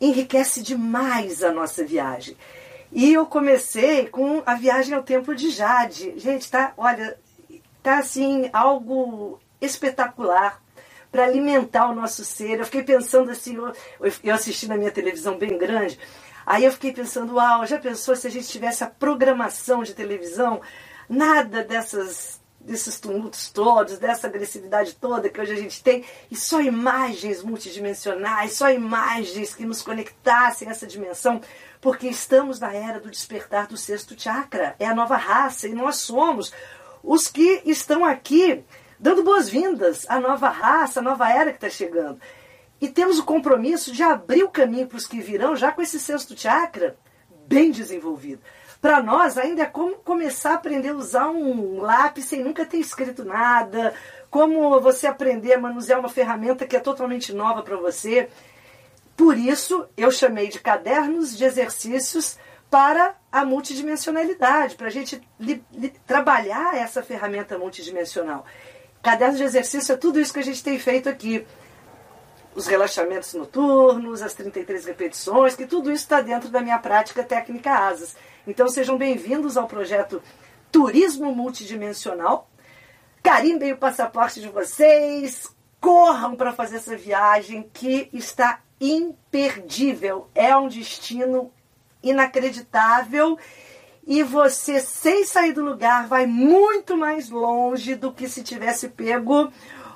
enriquece 0.00 0.62
demais 0.62 1.42
a 1.42 1.50
nossa 1.50 1.84
viagem. 1.84 2.36
E 2.92 3.12
eu 3.12 3.26
comecei 3.26 4.06
com 4.06 4.42
a 4.46 4.54
viagem 4.54 4.94
ao 4.94 5.02
Templo 5.02 5.34
de 5.34 5.50
Jade. 5.50 6.18
Gente, 6.18 6.50
tá, 6.50 6.72
olha, 6.76 7.18
tá 7.82 7.98
assim, 7.98 8.48
algo 8.52 9.40
espetacular 9.60 10.60
para 11.10 11.24
alimentar 11.24 11.88
o 11.88 11.94
nosso 11.94 12.24
ser. 12.24 12.58
Eu 12.58 12.64
fiquei 12.64 12.82
pensando 12.82 13.30
assim, 13.30 13.56
eu, 13.56 13.72
eu 14.22 14.34
assisti 14.34 14.68
na 14.68 14.76
minha 14.76 14.90
televisão 14.90 15.36
bem 15.36 15.58
grande, 15.58 15.98
aí 16.44 16.64
eu 16.64 16.72
fiquei 16.72 16.92
pensando, 16.92 17.34
uau, 17.34 17.66
já 17.66 17.78
pensou 17.78 18.16
se 18.16 18.26
a 18.26 18.30
gente 18.30 18.48
tivesse 18.48 18.84
a 18.84 18.86
programação 18.86 19.82
de 19.82 19.94
televisão, 19.94 20.60
nada 21.08 21.62
dessas 21.62 22.40
desses 22.60 23.00
tumultos 23.00 23.48
todos, 23.48 23.98
dessa 23.98 24.26
agressividade 24.26 24.94
toda 24.94 25.30
que 25.30 25.40
hoje 25.40 25.52
a 25.52 25.56
gente 25.56 25.82
tem, 25.82 26.04
e 26.30 26.36
só 26.36 26.60
imagens 26.60 27.42
multidimensionais, 27.42 28.52
só 28.52 28.70
imagens 28.70 29.54
que 29.54 29.64
nos 29.64 29.80
conectassem 29.80 30.68
a 30.68 30.70
essa 30.70 30.86
dimensão, 30.86 31.40
porque 31.80 32.06
estamos 32.06 32.60
na 32.60 32.72
era 32.74 33.00
do 33.00 33.10
despertar 33.10 33.66
do 33.66 33.76
sexto 33.78 34.20
chakra, 34.20 34.76
é 34.78 34.86
a 34.86 34.94
nova 34.94 35.16
raça, 35.16 35.66
e 35.66 35.72
nós 35.72 35.96
somos 35.96 36.52
os 37.02 37.28
que 37.28 37.62
estão 37.64 38.04
aqui 38.04 38.62
dando 38.98 39.24
boas-vindas 39.24 40.04
à 40.08 40.20
nova 40.20 40.50
raça, 40.50 41.00
à 41.00 41.02
nova 41.02 41.30
era 41.32 41.50
que 41.52 41.56
está 41.56 41.70
chegando. 41.70 42.20
E 42.80 42.88
temos 42.88 43.18
o 43.18 43.24
compromisso 43.24 43.92
de 43.92 44.02
abrir 44.02 44.42
o 44.42 44.48
caminho 44.48 44.86
para 44.86 44.96
os 44.96 45.06
que 45.06 45.20
virão, 45.20 45.54
já 45.54 45.70
com 45.70 45.82
esse 45.82 46.00
sexto 46.00 46.38
chakra 46.38 46.96
bem 47.46 47.70
desenvolvido. 47.70 48.40
Para 48.80 49.02
nós, 49.02 49.36
ainda 49.36 49.62
é 49.62 49.66
como 49.66 49.96
começar 49.96 50.52
a 50.52 50.54
aprender 50.54 50.90
a 50.90 50.94
usar 50.94 51.28
um 51.28 51.80
lápis 51.80 52.24
sem 52.24 52.42
nunca 52.42 52.64
ter 52.64 52.78
escrito 52.78 53.24
nada, 53.24 53.92
como 54.30 54.80
você 54.80 55.06
aprender 55.06 55.52
a 55.52 55.60
manusear 55.60 55.98
uma 55.98 56.08
ferramenta 56.08 56.66
que 56.66 56.76
é 56.76 56.80
totalmente 56.80 57.32
nova 57.34 57.62
para 57.62 57.76
você. 57.76 58.30
Por 59.16 59.36
isso, 59.36 59.86
eu 59.96 60.10
chamei 60.10 60.48
de 60.48 60.60
cadernos 60.60 61.36
de 61.36 61.44
exercícios 61.44 62.38
para 62.70 63.16
a 63.30 63.44
multidimensionalidade, 63.44 64.76
para 64.76 64.86
a 64.86 64.90
gente 64.90 65.20
li, 65.38 65.62
li, 65.72 65.92
trabalhar 66.06 66.74
essa 66.76 67.02
ferramenta 67.02 67.58
multidimensional. 67.58 68.46
Caderno 69.02 69.36
de 69.36 69.42
exercício 69.42 69.92
é 69.92 69.96
tudo 69.96 70.20
isso 70.20 70.32
que 70.32 70.38
a 70.38 70.44
gente 70.44 70.62
tem 70.62 70.78
feito 70.78 71.08
aqui. 71.08 71.44
Os 72.54 72.66
relaxamentos 72.66 73.32
noturnos, 73.34 74.22
as 74.22 74.34
33 74.34 74.84
repetições, 74.86 75.54
que 75.54 75.66
tudo 75.66 75.90
isso 75.90 76.02
está 76.02 76.20
dentro 76.20 76.48
da 76.48 76.60
minha 76.60 76.78
prática 76.78 77.22
técnica 77.22 77.70
ASAS. 77.70 78.16
Então 78.44 78.68
sejam 78.68 78.98
bem-vindos 78.98 79.56
ao 79.56 79.68
projeto 79.68 80.20
Turismo 80.72 81.32
Multidimensional. 81.32 82.50
Carimbem 83.22 83.72
o 83.72 83.78
passaporte 83.78 84.40
de 84.40 84.48
vocês, 84.48 85.46
corram 85.80 86.34
para 86.34 86.52
fazer 86.52 86.76
essa 86.76 86.96
viagem 86.96 87.70
que 87.72 88.08
está 88.12 88.60
imperdível. 88.80 90.28
É 90.34 90.56
um 90.56 90.66
destino 90.66 91.52
inacreditável 92.02 93.38
e 94.04 94.24
você, 94.24 94.80
sem 94.80 95.24
sair 95.24 95.52
do 95.52 95.64
lugar, 95.64 96.08
vai 96.08 96.26
muito 96.26 96.96
mais 96.96 97.30
longe 97.30 97.94
do 97.94 98.12
que 98.12 98.28
se 98.28 98.42
tivesse 98.42 98.88
pego 98.88 99.52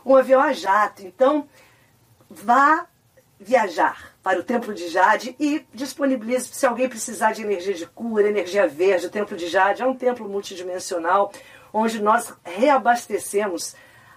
um 0.07 0.15
avião 0.15 0.41
a 0.41 0.53
jato. 0.53 1.03
Então, 1.03 1.49
vá 2.35 2.87
viajar 3.39 4.15
para 4.23 4.41
o 4.41 4.43
Templo 4.43 4.73
de 4.73 4.89
Jade 4.89 5.37
e 5.39 5.67
disponibilize, 5.73 6.49
se 6.53 6.67
alguém 6.67 6.89
precisar 6.89 7.33
de 7.33 7.43
energia 7.43 7.75
de 7.75 7.87
cura, 7.87 8.29
energia 8.29 8.67
verde, 8.67 9.07
o 9.07 9.11
Templo 9.11 9.37
de 9.37 9.49
Jade 9.49 9.83
é 9.83 9.87
um 9.87 9.95
templo 9.95 10.29
multidimensional 10.29 11.33
onde 11.73 12.01
nós 12.01 12.33
reabastecemos 12.43 13.75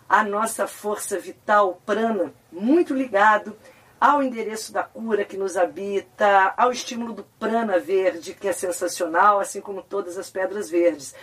a 0.07 0.23
nossa 0.23 0.67
força 0.67 1.19
vital 1.19 1.81
prana, 1.85 2.33
muito 2.51 2.93
ligado 2.93 3.55
ao 3.99 4.21
endereço 4.21 4.71
da 4.71 4.83
cura 4.83 5.25
que 5.25 5.35
nos 5.35 5.57
habita, 5.57 6.53
ao 6.55 6.71
estímulo 6.71 7.13
do 7.13 7.23
prana 7.39 7.79
verde, 7.79 8.33
que 8.33 8.47
é 8.47 8.53
sensacional, 8.53 9.39
assim 9.39 9.59
como 9.59 9.81
todas 9.81 10.17
as 10.17 10.29
pedras 10.29 10.69
verdes. 10.69 11.15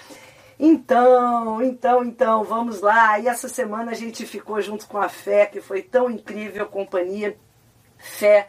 Então, 0.59 1.63
então, 1.63 2.05
então, 2.05 2.45
vamos 2.45 2.81
lá. 2.81 3.19
E 3.19 3.27
essa 3.29 3.49
semana 3.49 3.93
a 3.93 3.95
gente 3.95 4.25
ficou 4.27 4.61
junto 4.61 4.87
com 4.87 4.99
a 4.99 5.09
fé, 5.09 5.47
que 5.47 5.61
foi 5.61 5.83
tão 5.83 6.11
incrível 6.11 6.67
companhia. 6.67 7.37
Fé, 7.99 8.49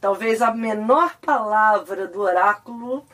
talvez 0.00 0.40
a 0.40 0.54
menor 0.54 1.18
palavra 1.18 2.06
do 2.06 2.20
oráculo, 2.20 3.04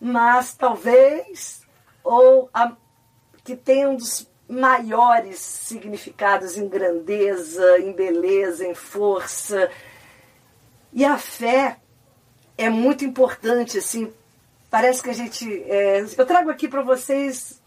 mas 0.00 0.54
talvez, 0.54 1.62
ou 2.04 2.50
a, 2.52 2.72
que 3.42 3.56
tem 3.56 3.86
um 3.86 3.96
dos 3.96 4.28
maiores 4.48 5.38
significados 5.38 6.56
em 6.56 6.68
grandeza, 6.68 7.78
em 7.78 7.92
beleza, 7.92 8.66
em 8.66 8.74
força, 8.74 9.70
e 10.92 11.04
a 11.04 11.16
fé 11.16 11.78
é 12.58 12.68
muito 12.68 13.04
importante, 13.04 13.78
assim, 13.78 14.12
parece 14.68 15.02
que 15.02 15.10
a 15.10 15.14
gente. 15.14 15.62
É, 15.64 16.00
eu 16.00 16.26
trago 16.26 16.50
aqui 16.50 16.68
para 16.68 16.82
vocês 16.82 17.59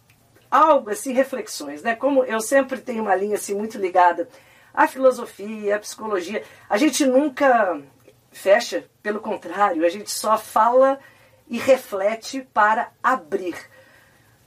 algo, 0.53 0.91
assim, 0.91 1.13
reflexões, 1.13 1.81
né? 1.81 1.95
Como 1.95 2.24
eu 2.24 2.39
sempre 2.39 2.79
tenho 2.79 3.01
uma 3.01 3.15
linha 3.15 3.33
assim 3.36 3.55
muito 3.55 3.79
ligada 3.79 4.29
à 4.72 4.88
filosofia, 4.88 5.75
à 5.75 5.79
psicologia, 5.79 6.43
a 6.69 6.77
gente 6.77 7.05
nunca 7.07 7.81
fecha, 8.31 8.86
pelo 9.01 9.19
contrário, 9.19 9.83
a 9.83 9.89
gente 9.89 10.12
só 10.12 10.38
fala 10.38 11.00
e 11.48 11.57
reflete 11.57 12.48
para 12.53 12.91
abrir. 13.01 13.55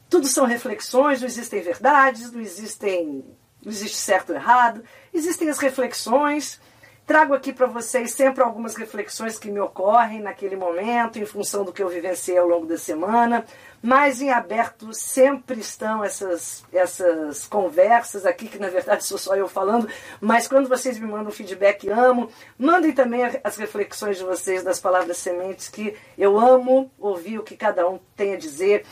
Tudo 0.08 0.28
são 0.28 0.46
reflexões, 0.46 1.20
não 1.20 1.26
existem 1.26 1.60
verdades, 1.60 2.30
não 2.30 2.40
existem, 2.40 3.24
não 3.60 3.72
existe 3.72 3.96
certo 3.96 4.30
ou 4.30 4.36
errado, 4.36 4.84
existem 5.12 5.48
as 5.48 5.58
reflexões 5.58 6.60
Trago 7.06 7.34
aqui 7.34 7.52
para 7.52 7.68
vocês 7.68 8.10
sempre 8.10 8.42
algumas 8.42 8.74
reflexões 8.74 9.38
que 9.38 9.48
me 9.48 9.60
ocorrem 9.60 10.18
naquele 10.18 10.56
momento, 10.56 11.20
em 11.20 11.24
função 11.24 11.64
do 11.64 11.72
que 11.72 11.80
eu 11.80 11.88
vivenciei 11.88 12.36
ao 12.36 12.48
longo 12.48 12.66
da 12.66 12.76
semana. 12.76 13.44
Mas 13.80 14.20
em 14.20 14.32
aberto 14.32 14.92
sempre 14.92 15.60
estão 15.60 16.02
essas, 16.02 16.64
essas 16.72 17.46
conversas 17.46 18.26
aqui, 18.26 18.48
que 18.48 18.58
na 18.58 18.68
verdade 18.68 19.04
sou 19.04 19.18
só 19.18 19.36
eu 19.36 19.46
falando, 19.46 19.88
mas 20.20 20.48
quando 20.48 20.68
vocês 20.68 20.98
me 20.98 21.06
mandam 21.06 21.30
feedback, 21.30 21.88
amo. 21.88 22.28
Mandem 22.58 22.90
também 22.90 23.20
as 23.44 23.56
reflexões 23.56 24.16
de 24.16 24.24
vocês 24.24 24.64
das 24.64 24.80
palavras 24.80 25.16
sementes, 25.18 25.68
que 25.68 25.96
eu 26.18 26.40
amo 26.40 26.90
ouvir 26.98 27.38
o 27.38 27.44
que 27.44 27.56
cada 27.56 27.88
um 27.88 28.00
tem 28.16 28.34
a 28.34 28.36
dizer. 28.36 28.84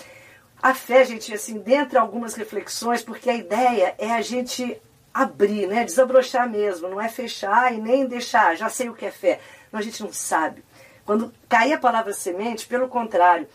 A 0.63 0.73
fé, 0.73 1.05
gente, 1.05 1.35
assim, 1.35 1.59
dentre 1.59 1.99
algumas 1.99 2.35
reflexões, 2.35 3.03
porque 3.03 3.29
a 3.29 3.35
ideia 3.35 3.97
é 3.99 4.13
a 4.13 4.23
gente 4.23 4.81
abrir, 5.15 5.69
né? 5.69 5.85
Desabrochar 5.85 6.51
mesmo, 6.51 6.89
não 6.89 7.01
é 7.01 7.09
fechar 7.09 7.73
e 7.73 7.81
nem 7.81 8.05
deixar, 8.05 8.57
já 8.57 8.69
sei 8.69 8.89
o 8.89 8.95
que 8.95 9.07
é 9.07 9.13
fé. 9.13 9.41
Não, 9.71 9.79
a 9.79 9.83
gente 9.83 10.03
não 10.03 10.13
sabe. 10.13 10.65
Quando 11.07 11.33
cair 11.49 11.75
a 11.75 11.79
palavra 11.79 12.13
semente, 12.13 12.67
pelo 12.67 12.89
contrário, 12.89 13.47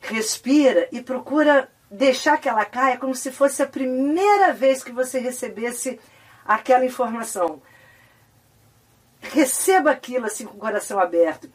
respira 0.00 0.88
e 0.90 1.00
procura 1.00 1.68
deixar 1.88 2.38
que 2.38 2.48
ela 2.48 2.64
caia 2.64 2.98
como 2.98 3.14
se 3.14 3.30
fosse 3.30 3.62
a 3.62 3.66
primeira 3.66 4.52
vez 4.52 4.82
que 4.82 4.90
você 4.90 5.20
recebesse 5.20 6.00
aquela 6.44 6.84
informação. 6.84 7.62
Receba 9.20 9.92
aquilo 9.92 10.26
assim 10.26 10.44
com 10.44 10.56
o 10.56 10.60
coração 10.60 10.98
aberto. 10.98 11.48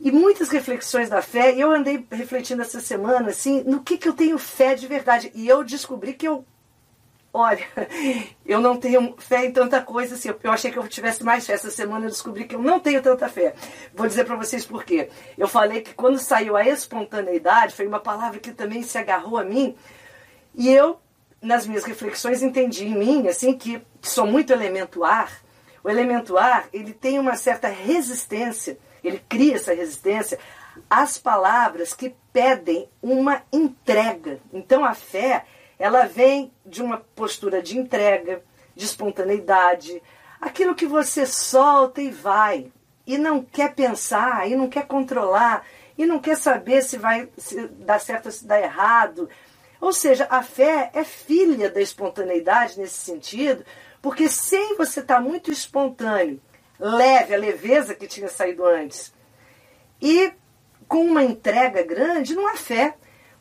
E 0.00 0.12
muitas 0.12 0.48
reflexões 0.50 1.08
da 1.08 1.20
fé, 1.22 1.54
eu 1.56 1.72
andei 1.72 2.06
refletindo 2.10 2.62
essa 2.62 2.80
semana 2.80 3.30
assim, 3.30 3.62
no 3.64 3.82
que, 3.82 3.98
que 3.98 4.08
eu 4.08 4.12
tenho 4.12 4.38
fé 4.38 4.74
de 4.74 4.86
verdade. 4.86 5.30
E 5.34 5.48
eu 5.48 5.64
descobri 5.64 6.12
que 6.12 6.28
eu 6.28 6.44
Olha, 7.32 7.64
eu 8.46 8.60
não 8.60 8.76
tenho 8.76 9.14
fé 9.18 9.44
em 9.44 9.52
tanta 9.52 9.82
coisa 9.82 10.14
assim. 10.14 10.28
Eu 10.42 10.50
achei 10.50 10.70
que 10.70 10.78
eu 10.78 10.88
tivesse 10.88 11.22
mais 11.22 11.46
fé. 11.46 11.52
Essa 11.52 11.70
semana 11.70 12.06
eu 12.06 12.10
descobri 12.10 12.44
que 12.44 12.54
eu 12.54 12.62
não 12.62 12.80
tenho 12.80 13.02
tanta 13.02 13.28
fé. 13.28 13.54
Vou 13.94 14.06
dizer 14.06 14.24
para 14.24 14.36
vocês 14.36 14.64
por 14.64 14.84
quê. 14.84 15.10
Eu 15.36 15.46
falei 15.46 15.82
que 15.82 15.94
quando 15.94 16.18
saiu 16.18 16.56
a 16.56 16.66
espontaneidade, 16.66 17.74
foi 17.74 17.86
uma 17.86 18.00
palavra 18.00 18.40
que 18.40 18.52
também 18.52 18.82
se 18.82 18.96
agarrou 18.96 19.38
a 19.38 19.44
mim. 19.44 19.76
E 20.54 20.68
eu, 20.68 20.98
nas 21.40 21.66
minhas 21.66 21.84
reflexões, 21.84 22.42
entendi 22.42 22.86
em 22.86 22.96
mim, 22.96 23.28
assim, 23.28 23.56
que 23.56 23.80
sou 24.00 24.26
muito 24.26 24.52
elemento 24.52 25.04
ar. 25.04 25.42
O 25.84 25.88
elemento 25.88 26.36
ar, 26.36 26.66
ele 26.72 26.92
tem 26.92 27.18
uma 27.18 27.36
certa 27.36 27.68
resistência, 27.68 28.78
ele 29.04 29.22
cria 29.28 29.54
essa 29.56 29.72
resistência 29.72 30.38
às 30.90 31.18
palavras 31.18 31.94
que 31.94 32.14
pedem 32.32 32.88
uma 33.02 33.42
entrega. 33.52 34.40
Então 34.52 34.84
a 34.84 34.94
fé 34.94 35.44
ela 35.78 36.06
vem 36.06 36.52
de 36.66 36.82
uma 36.82 36.98
postura 37.14 37.62
de 37.62 37.78
entrega, 37.78 38.42
de 38.74 38.84
espontaneidade, 38.84 40.02
aquilo 40.40 40.74
que 40.74 40.86
você 40.86 41.26
solta 41.26 42.00
e 42.00 42.10
vai, 42.10 42.72
e 43.06 43.16
não 43.16 43.42
quer 43.42 43.74
pensar, 43.74 44.48
e 44.50 44.56
não 44.56 44.68
quer 44.68 44.86
controlar, 44.86 45.64
e 45.96 46.04
não 46.04 46.18
quer 46.18 46.36
saber 46.36 46.82
se 46.82 46.96
vai 46.96 47.28
se 47.36 47.66
dar 47.68 47.98
certo 47.98 48.26
ou 48.26 48.32
se 48.32 48.46
dá 48.46 48.60
errado. 48.60 49.28
Ou 49.80 49.92
seja, 49.92 50.26
a 50.30 50.42
fé 50.42 50.90
é 50.92 51.04
filha 51.04 51.70
da 51.70 51.80
espontaneidade 51.80 52.78
nesse 52.78 53.00
sentido, 53.00 53.64
porque 54.02 54.28
sem 54.28 54.76
você 54.76 55.00
estar 55.00 55.16
tá 55.16 55.20
muito 55.20 55.50
espontâneo, 55.50 56.40
leve, 56.78 57.34
a 57.34 57.38
leveza 57.38 57.94
que 57.94 58.06
tinha 58.06 58.28
saído 58.28 58.64
antes, 58.64 59.12
e 60.00 60.32
com 60.86 61.04
uma 61.04 61.22
entrega 61.22 61.82
grande, 61.82 62.34
não 62.34 62.46
há 62.48 62.56
fé. 62.56 62.94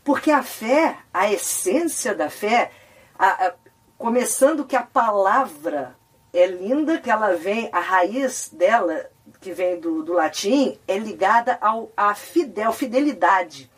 Porque 0.08 0.32
a 0.32 0.42
fé, 0.42 1.00
a 1.14 1.30
essência 1.30 2.16
da 2.16 2.30
fé, 2.30 2.72
a, 3.20 3.48
a, 3.48 3.54
começando 3.98 4.64
que 4.64 4.78
a 4.78 4.82
palavra 4.82 5.98
é 6.34 6.48
linda, 6.48 6.98
que 6.98 7.12
ela 7.12 7.36
vem, 7.36 7.68
a 7.74 7.82
raiz 7.82 8.48
dela, 8.48 9.10
que 9.42 9.52
vem 9.52 9.82
do, 9.82 10.02
do 10.04 10.14
latim, 10.14 10.80
é 10.88 10.98
ligada 10.98 11.58
ao, 11.60 11.92
à 11.98 12.16
fidel, 12.16 12.72
fidelidade. 12.72 13.70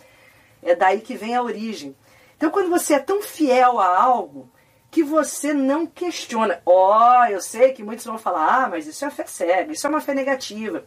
É 0.61 0.75
daí 0.75 1.01
que 1.01 1.17
vem 1.17 1.35
a 1.35 1.41
origem. 1.41 1.95
Então, 2.37 2.51
quando 2.51 2.69
você 2.69 2.93
é 2.93 2.99
tão 2.99 3.23
fiel 3.23 3.79
a 3.79 3.99
algo 3.99 4.47
que 4.91 5.01
você 5.01 5.51
não 5.51 5.87
questiona, 5.87 6.61
ó, 6.63 7.21
oh, 7.21 7.25
eu 7.25 7.41
sei 7.41 7.73
que 7.73 7.81
muitos 7.81 8.05
vão 8.05 8.19
falar, 8.19 8.65
ah, 8.65 8.69
mas 8.69 8.85
isso 8.85 9.03
é 9.03 9.09
fé 9.09 9.25
cega, 9.25 9.71
isso 9.71 9.87
é 9.87 9.89
uma 9.89 9.99
fé 9.99 10.13
negativa. 10.13 10.85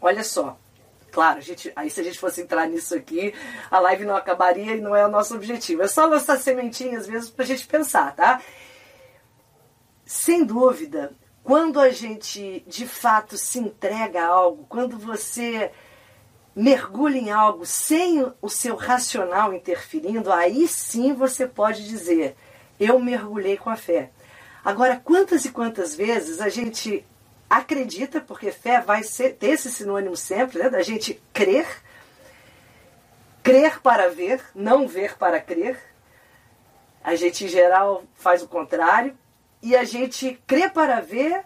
Olha 0.00 0.22
só, 0.22 0.56
Claro, 1.12 1.42
gente, 1.42 1.70
aí 1.76 1.90
se 1.90 2.00
a 2.00 2.02
gente 2.02 2.18
fosse 2.18 2.40
entrar 2.40 2.66
nisso 2.66 2.94
aqui, 2.94 3.34
a 3.70 3.78
live 3.78 4.06
não 4.06 4.16
acabaria 4.16 4.74
e 4.74 4.80
não 4.80 4.96
é 4.96 5.06
o 5.06 5.10
nosso 5.10 5.34
objetivo. 5.34 5.82
É 5.82 5.86
só 5.86 6.06
lançar 6.06 6.38
sementinhas 6.38 7.06
mesmo 7.06 7.32
para 7.32 7.44
a 7.44 7.48
gente 7.48 7.66
pensar, 7.66 8.16
tá? 8.16 8.40
Sem 10.06 10.42
dúvida, 10.42 11.12
quando 11.44 11.78
a 11.78 11.90
gente 11.90 12.64
de 12.66 12.86
fato 12.86 13.36
se 13.36 13.58
entrega 13.58 14.22
a 14.22 14.28
algo, 14.28 14.64
quando 14.70 14.96
você 14.96 15.70
mergulha 16.56 17.18
em 17.18 17.30
algo 17.30 17.66
sem 17.66 18.26
o 18.40 18.48
seu 18.48 18.74
racional 18.74 19.52
interferindo, 19.52 20.32
aí 20.32 20.66
sim 20.66 21.12
você 21.12 21.46
pode 21.46 21.86
dizer: 21.86 22.34
eu 22.80 22.98
mergulhei 22.98 23.58
com 23.58 23.68
a 23.68 23.76
fé. 23.76 24.10
Agora, 24.64 24.96
quantas 24.96 25.44
e 25.44 25.50
quantas 25.50 25.94
vezes 25.94 26.40
a 26.40 26.48
gente 26.48 27.04
acredita, 27.52 28.18
porque 28.18 28.50
fé 28.50 28.80
vai 28.80 29.02
ser, 29.02 29.34
ter 29.34 29.50
esse 29.50 29.70
sinônimo 29.70 30.16
sempre, 30.16 30.58
né, 30.58 30.70
da 30.70 30.82
gente 30.82 31.22
crer, 31.34 31.66
crer 33.42 33.78
para 33.80 34.08
ver, 34.08 34.42
não 34.54 34.88
ver 34.88 35.18
para 35.18 35.38
crer. 35.38 35.78
A 37.04 37.14
gente, 37.14 37.44
em 37.44 37.48
geral, 37.48 38.04
faz 38.14 38.42
o 38.42 38.48
contrário. 38.48 39.14
E 39.60 39.76
a 39.76 39.84
gente 39.84 40.40
crê 40.46 40.68
para 40.70 41.00
ver 41.00 41.44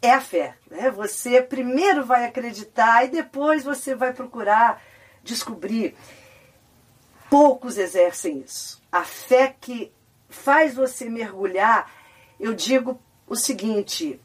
é 0.00 0.10
a 0.12 0.20
fé. 0.20 0.54
Né? 0.70 0.88
Você 0.90 1.42
primeiro 1.42 2.04
vai 2.04 2.24
acreditar 2.24 3.04
e 3.04 3.08
depois 3.08 3.64
você 3.64 3.96
vai 3.96 4.12
procurar 4.12 4.80
descobrir. 5.24 5.96
Poucos 7.28 7.76
exercem 7.76 8.38
isso. 8.40 8.80
A 8.90 9.02
fé 9.02 9.56
que 9.60 9.92
faz 10.28 10.74
você 10.74 11.08
mergulhar, 11.08 11.90
eu 12.38 12.54
digo 12.54 13.00
o 13.26 13.34
seguinte: 13.34 14.20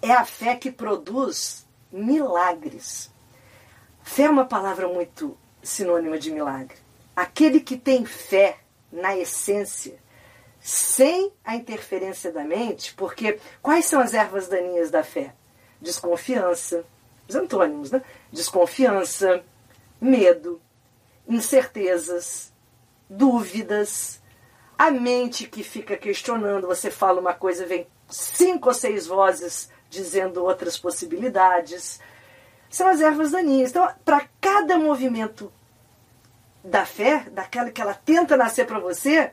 é 0.00 0.12
a 0.12 0.24
fé 0.24 0.56
que 0.56 0.70
produz 0.70 1.66
milagres. 1.90 3.10
Fé 4.02 4.24
é 4.24 4.30
uma 4.30 4.44
palavra 4.44 4.88
muito 4.88 5.36
sinônima 5.62 6.18
de 6.18 6.30
milagre. 6.30 6.76
Aquele 7.14 7.60
que 7.60 7.76
tem 7.76 8.04
fé 8.04 8.58
na 8.92 9.16
essência, 9.16 9.98
sem 10.60 11.32
a 11.44 11.56
interferência 11.56 12.32
da 12.32 12.44
mente, 12.44 12.94
porque 12.94 13.38
quais 13.60 13.86
são 13.86 14.00
as 14.00 14.14
ervas 14.14 14.48
daninhas 14.48 14.90
da 14.90 15.02
fé? 15.02 15.34
Desconfiança, 15.80 16.84
os 17.28 17.34
antônimos, 17.34 17.90
né? 17.90 18.02
Desconfiança, 18.32 19.44
medo, 20.00 20.60
incertezas, 21.26 22.52
dúvidas, 23.10 24.22
a 24.78 24.90
mente 24.90 25.46
que 25.46 25.62
fica 25.62 25.96
questionando, 25.96 26.66
você 26.66 26.90
fala 26.90 27.20
uma 27.20 27.34
coisa, 27.34 27.66
vem 27.66 27.86
cinco 28.08 28.68
ou 28.68 28.74
seis 28.74 29.06
vozes 29.06 29.68
dizendo 29.88 30.44
outras 30.44 30.78
possibilidades. 30.78 32.00
São 32.68 32.88
as 32.88 33.00
ervas 33.00 33.30
daninhas. 33.30 33.70
Então, 33.70 33.88
para 34.04 34.28
cada 34.40 34.78
movimento 34.78 35.52
da 36.62 36.84
fé, 36.84 37.26
daquela 37.30 37.70
que 37.70 37.80
ela 37.80 37.94
tenta 37.94 38.36
nascer 38.36 38.66
para 38.66 38.78
você, 38.78 39.32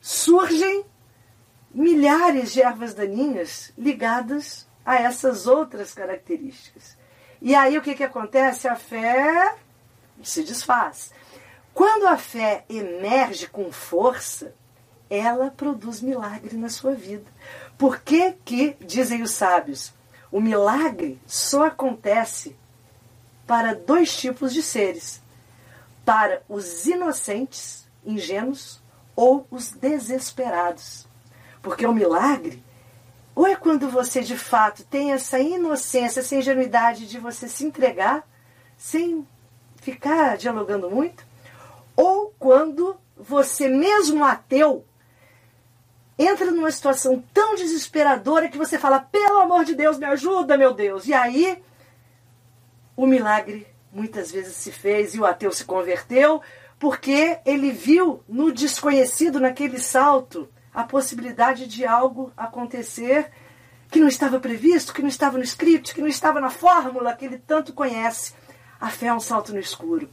surgem 0.00 0.84
milhares 1.72 2.52
de 2.52 2.62
ervas 2.62 2.94
daninhas 2.94 3.72
ligadas 3.76 4.66
a 4.84 4.96
essas 4.96 5.46
outras 5.46 5.92
características. 5.92 6.96
E 7.42 7.54
aí 7.54 7.76
o 7.76 7.82
que, 7.82 7.94
que 7.94 8.04
acontece? 8.04 8.66
A 8.66 8.76
fé 8.76 9.56
se 10.22 10.42
desfaz. 10.42 11.12
Quando 11.74 12.06
a 12.06 12.16
fé 12.16 12.64
emerge 12.68 13.48
com 13.48 13.70
força, 13.70 14.54
ela 15.10 15.50
produz 15.50 16.00
milagre 16.00 16.56
na 16.56 16.70
sua 16.70 16.94
vida. 16.94 17.30
Por 17.78 18.00
que, 18.00 18.32
que, 18.44 18.76
dizem 18.80 19.22
os 19.22 19.32
sábios, 19.32 19.92
o 20.32 20.40
milagre 20.40 21.20
só 21.26 21.66
acontece 21.66 22.56
para 23.46 23.74
dois 23.74 24.16
tipos 24.16 24.52
de 24.52 24.62
seres: 24.62 25.22
para 26.04 26.42
os 26.48 26.86
inocentes, 26.86 27.86
ingênuos, 28.04 28.82
ou 29.14 29.46
os 29.50 29.70
desesperados. 29.72 31.06
Porque 31.62 31.86
o 31.86 31.92
milagre, 31.92 32.64
ou 33.34 33.46
é 33.46 33.56
quando 33.56 33.88
você 33.88 34.22
de 34.22 34.36
fato 34.36 34.84
tem 34.84 35.12
essa 35.12 35.38
inocência, 35.38 36.20
essa 36.20 36.36
ingenuidade 36.36 37.06
de 37.06 37.18
você 37.18 37.48
se 37.48 37.64
entregar 37.64 38.26
sem 38.76 39.26
ficar 39.76 40.36
dialogando 40.36 40.90
muito, 40.90 41.24
ou 41.94 42.34
quando 42.38 42.96
você, 43.16 43.68
mesmo 43.68 44.24
ateu, 44.24 44.84
entra 46.18 46.50
numa 46.50 46.70
situação 46.70 47.22
tão 47.32 47.54
desesperadora 47.54 48.48
que 48.48 48.58
você 48.58 48.78
fala: 48.78 49.00
pelo 49.00 49.38
amor 49.38 49.64
de 49.64 49.74
Deus, 49.74 49.98
me 49.98 50.06
ajuda, 50.06 50.56
meu 50.56 50.72
Deus. 50.72 51.06
E 51.06 51.14
aí, 51.14 51.62
o 52.96 53.06
milagre 53.06 53.66
muitas 53.92 54.30
vezes 54.30 54.56
se 54.56 54.70
fez 54.70 55.14
e 55.14 55.20
o 55.20 55.24
ateu 55.24 55.50
se 55.50 55.64
converteu 55.64 56.42
porque 56.78 57.38
ele 57.44 57.70
viu 57.70 58.22
no 58.28 58.52
desconhecido, 58.52 59.40
naquele 59.40 59.78
salto, 59.78 60.48
a 60.74 60.84
possibilidade 60.84 61.66
de 61.66 61.86
algo 61.86 62.32
acontecer 62.36 63.30
que 63.90 64.00
não 64.00 64.08
estava 64.08 64.38
previsto, 64.38 64.92
que 64.92 65.00
não 65.00 65.08
estava 65.08 65.38
no 65.38 65.44
script, 65.44 65.94
que 65.94 66.00
não 66.00 66.08
estava 66.08 66.40
na 66.40 66.50
fórmula 66.50 67.14
que 67.14 67.24
ele 67.24 67.38
tanto 67.38 67.72
conhece. 67.72 68.34
A 68.78 68.90
fé 68.90 69.06
é 69.06 69.14
um 69.14 69.20
salto 69.20 69.52
no 69.52 69.60
escuro. 69.60 70.10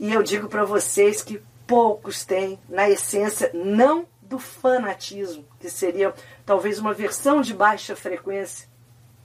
E 0.00 0.12
eu 0.12 0.22
digo 0.22 0.48
para 0.48 0.64
vocês 0.64 1.22
que 1.22 1.42
poucos 1.66 2.24
têm, 2.24 2.58
na 2.68 2.88
essência, 2.88 3.50
não 3.52 4.06
do 4.34 4.38
fanatismo, 4.40 5.46
que 5.60 5.70
seria 5.70 6.12
talvez 6.44 6.80
uma 6.80 6.92
versão 6.92 7.40
de 7.40 7.54
baixa 7.54 7.94
frequência, 7.94 8.68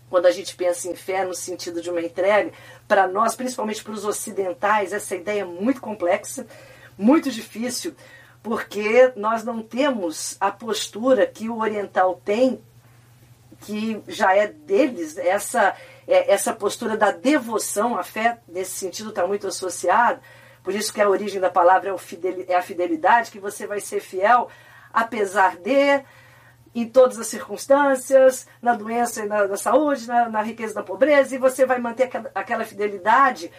quando 0.07 0.27
a 0.27 0.31
gente 0.31 0.55
pensa 0.55 0.87
em 0.87 0.95
fé 0.95 1.25
no 1.25 1.33
sentido 1.33 1.81
de 1.81 1.89
uma 1.89 2.01
entrega, 2.01 2.51
para 2.87 3.07
nós, 3.07 3.35
principalmente 3.35 3.83
para 3.83 3.93
os 3.93 4.05
ocidentais, 4.05 4.93
essa 4.93 5.15
ideia 5.15 5.41
é 5.41 5.45
muito 5.45 5.81
complexa, 5.81 6.45
muito 6.95 7.31
difícil, 7.31 7.95
porque 8.43 9.11
nós 9.15 9.43
não 9.43 9.63
temos 9.63 10.37
a 10.39 10.51
postura 10.51 11.25
que 11.25 11.49
o 11.49 11.59
oriental 11.59 12.21
tem, 12.23 12.61
que 13.61 14.01
já 14.07 14.35
é 14.35 14.47
deles, 14.47 15.17
essa, 15.17 15.75
é, 16.07 16.31
essa 16.31 16.53
postura 16.53 16.95
da 16.95 17.11
devoção, 17.11 17.97
a 17.97 18.03
fé 18.03 18.39
nesse 18.47 18.71
sentido 18.73 19.09
está 19.09 19.25
muito 19.25 19.47
associada, 19.47 20.21
por 20.63 20.73
isso 20.73 20.93
que 20.93 21.01
a 21.01 21.09
origem 21.09 21.41
da 21.41 21.49
palavra 21.49 21.89
é, 21.89 22.51
é 22.51 22.55
a 22.55 22.61
fidelidade, 22.61 23.31
que 23.31 23.39
você 23.39 23.65
vai 23.65 23.79
ser 23.79 23.99
fiel 24.01 24.49
apesar 24.93 25.57
de, 25.57 26.03
em 26.73 26.87
todas 26.87 27.19
as 27.19 27.27
circunstâncias, 27.27 28.47
na 28.61 28.73
doença 28.73 29.23
e 29.23 29.27
na, 29.27 29.47
na 29.47 29.57
saúde, 29.57 30.07
na, 30.07 30.29
na, 30.29 30.41
riqueza 30.41 30.73
e 30.73 30.75
na 30.75 30.83
pobreza, 30.83 31.35
e 31.35 31.39
você 31.39 31.65
vai 31.65 31.79
manter 31.79 32.09
aquela, 32.35 32.65
fidelidade, 32.65 33.51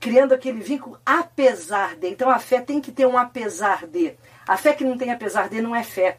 criando 0.00 0.32
aquele 0.32 0.60
vínculo 0.60 0.98
apesar 1.04 1.96
de. 1.96 2.08
Então 2.08 2.30
a 2.30 2.38
fé 2.38 2.60
tem 2.60 2.80
que 2.80 2.92
ter 2.92 3.06
um 3.06 3.18
apesar 3.18 3.86
de. 3.86 4.14
A 4.46 4.56
fé 4.56 4.72
que 4.72 4.84
não 4.84 4.96
tem 4.96 5.10
apesar 5.10 5.48
de 5.48 5.60
não 5.60 5.74
é 5.74 5.82
fé. 5.82 6.18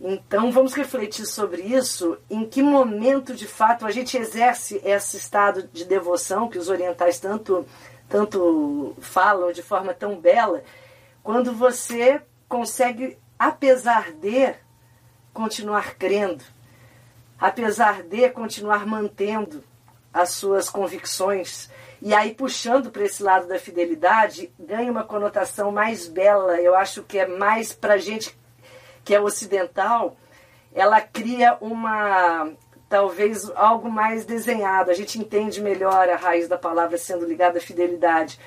Então 0.00 0.50
vamos 0.50 0.74
refletir 0.74 1.24
sobre 1.24 1.62
isso, 1.62 2.18
em 2.28 2.46
que 2.46 2.62
momento 2.62 3.34
de 3.34 3.46
fato 3.46 3.86
a 3.86 3.90
gente 3.90 4.16
exerce 4.16 4.80
esse 4.84 5.16
estado 5.16 5.68
de 5.72 5.84
devoção 5.84 6.48
que 6.48 6.58
os 6.58 6.68
orientais 6.68 7.20
tanto, 7.20 7.64
tanto 8.08 8.94
falam 9.00 9.52
de 9.52 9.62
forma 9.62 9.94
tão 9.94 10.16
bela, 10.20 10.62
quando 11.22 11.54
você 11.54 12.20
consegue, 12.48 13.16
apesar 13.44 14.10
de, 14.12 14.54
continuar 15.32 15.96
crendo, 15.96 16.42
apesar 17.38 18.02
de 18.02 18.30
continuar 18.30 18.86
mantendo 18.86 19.62
as 20.12 20.30
suas 20.30 20.70
convicções. 20.70 21.68
E 22.00 22.14
aí, 22.14 22.34
puxando 22.34 22.90
para 22.90 23.04
esse 23.04 23.22
lado 23.22 23.46
da 23.46 23.58
fidelidade, 23.58 24.50
ganha 24.58 24.90
uma 24.90 25.04
conotação 25.04 25.70
mais 25.70 26.06
bela. 26.06 26.58
Eu 26.58 26.74
acho 26.74 27.02
que 27.02 27.18
é 27.18 27.26
mais 27.26 27.70
para 27.70 27.98
gente 27.98 28.34
que 29.04 29.14
é 29.14 29.20
ocidental, 29.20 30.16
ela 30.72 30.98
cria 31.02 31.58
uma 31.60 32.50
talvez 32.88 33.50
algo 33.50 33.90
mais 33.90 34.24
desenhado. 34.24 34.90
A 34.90 34.94
gente 34.94 35.18
entende 35.18 35.60
melhor 35.60 36.08
a 36.08 36.16
raiz 36.16 36.48
da 36.48 36.56
palavra 36.56 36.96
sendo 36.96 37.26
ligada 37.26 37.58
à 37.58 37.60
fidelidade, 37.60 38.40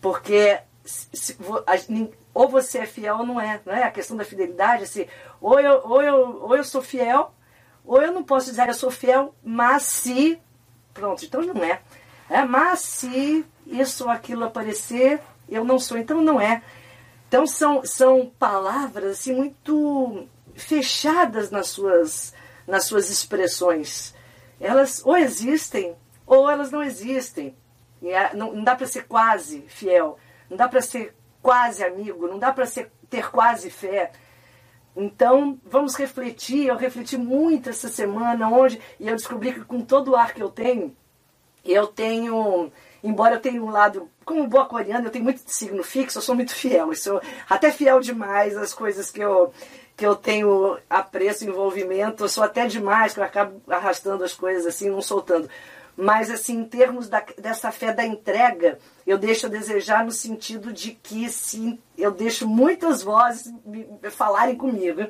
porque 0.00 0.60
se, 0.84 1.36
a, 1.66 1.76
ou 2.34 2.48
você 2.48 2.78
é 2.78 2.86
fiel 2.86 3.18
ou 3.18 3.26
não 3.26 3.40
é, 3.40 3.60
não 3.64 3.72
é? 3.72 3.84
A 3.84 3.90
questão 3.92 4.16
da 4.16 4.24
fidelidade, 4.24 4.82
assim, 4.82 5.06
ou 5.40 5.58
eu, 5.60 5.80
ou 5.84 6.02
eu, 6.02 6.42
ou 6.42 6.56
eu 6.56 6.64
sou 6.64 6.82
fiel, 6.82 7.32
ou 7.84 8.02
eu 8.02 8.12
não 8.12 8.24
posso 8.24 8.50
dizer 8.50 8.68
eu 8.68 8.74
sou 8.74 8.90
fiel, 8.90 9.32
mas 9.42 9.84
se, 9.84 10.38
pronto, 10.92 11.24
então 11.24 11.40
não 11.40 11.62
é. 11.62 11.80
é 12.28 12.44
mas 12.44 12.80
se 12.80 13.46
isso 13.66 14.04
ou 14.04 14.10
aquilo 14.10 14.44
aparecer, 14.44 15.20
eu 15.48 15.64
não 15.64 15.78
sou, 15.78 15.96
então 15.96 16.20
não 16.20 16.40
é. 16.40 16.60
Então 17.28 17.46
são, 17.46 17.84
são 17.84 18.32
palavras 18.38 19.20
assim, 19.20 19.34
muito 19.34 20.26
fechadas 20.56 21.50
nas 21.50 21.68
suas, 21.68 22.34
nas 22.66 22.84
suas 22.84 23.10
expressões. 23.10 24.14
Elas 24.60 25.02
ou 25.04 25.16
existem 25.16 25.96
ou 26.26 26.50
elas 26.50 26.70
não 26.70 26.82
existem. 26.82 27.56
É, 28.02 28.34
não, 28.36 28.52
não 28.52 28.64
dá 28.64 28.76
para 28.76 28.86
ser 28.86 29.06
quase 29.06 29.62
fiel, 29.62 30.18
não 30.50 30.56
dá 30.56 30.68
para 30.68 30.82
ser 30.82 31.14
quase 31.44 31.84
amigo, 31.84 32.26
não 32.26 32.38
dá 32.38 32.50
para 32.54 32.64
ter 33.10 33.30
quase 33.30 33.68
fé. 33.68 34.12
Então, 34.96 35.60
vamos 35.62 35.94
refletir. 35.94 36.68
Eu 36.68 36.76
refleti 36.76 37.18
muito 37.18 37.68
essa 37.68 37.88
semana, 37.88 38.48
onde 38.48 38.80
e 38.98 39.06
eu 39.06 39.14
descobri 39.14 39.52
que 39.52 39.60
com 39.60 39.82
todo 39.82 40.12
o 40.12 40.16
ar 40.16 40.32
que 40.32 40.42
eu 40.42 40.48
tenho, 40.48 40.96
eu 41.62 41.86
tenho, 41.86 42.72
embora 43.02 43.34
eu 43.34 43.40
tenha 43.40 43.62
um 43.62 43.68
lado, 43.68 44.08
como 44.24 44.48
boa 44.48 44.64
coreana, 44.64 45.06
eu 45.06 45.10
tenho 45.10 45.24
muito 45.24 45.42
signo 45.44 45.84
fixo, 45.84 46.16
eu 46.16 46.22
sou 46.22 46.34
muito 46.34 46.54
fiel. 46.54 46.88
Eu 46.88 46.96
sou 46.96 47.20
até 47.46 47.70
fiel 47.70 48.00
demais 48.00 48.56
às 48.56 48.72
coisas 48.72 49.10
que 49.10 49.20
eu, 49.20 49.52
que 49.94 50.06
eu 50.06 50.16
tenho 50.16 50.78
apreço, 50.88 51.44
envolvimento. 51.44 52.24
Eu 52.24 52.28
sou 52.30 52.42
até 52.42 52.66
demais, 52.66 53.12
que 53.12 53.20
eu 53.20 53.24
acabo 53.24 53.60
arrastando 53.68 54.24
as 54.24 54.32
coisas 54.32 54.64
assim, 54.64 54.88
não 54.88 55.02
soltando. 55.02 55.50
Mas, 55.96 56.30
assim, 56.30 56.58
em 56.58 56.64
termos 56.64 57.08
da, 57.08 57.24
dessa 57.38 57.70
fé 57.70 57.92
da 57.92 58.04
entrega, 58.04 58.78
eu 59.06 59.16
deixo 59.16 59.46
a 59.46 59.50
desejar 59.50 60.04
no 60.04 60.10
sentido 60.10 60.72
de 60.72 60.92
que, 60.92 61.28
sim, 61.30 61.78
eu 61.96 62.10
deixo 62.10 62.48
muitas 62.48 63.02
vozes 63.02 63.52
me, 63.64 63.86
falarem 64.10 64.56
comigo. 64.56 65.06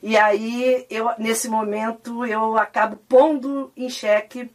E 0.00 0.16
aí, 0.16 0.86
eu, 0.88 1.10
nesse 1.18 1.48
momento, 1.48 2.24
eu 2.24 2.56
acabo 2.56 2.96
pondo 3.08 3.72
em 3.76 3.90
xeque 3.90 4.50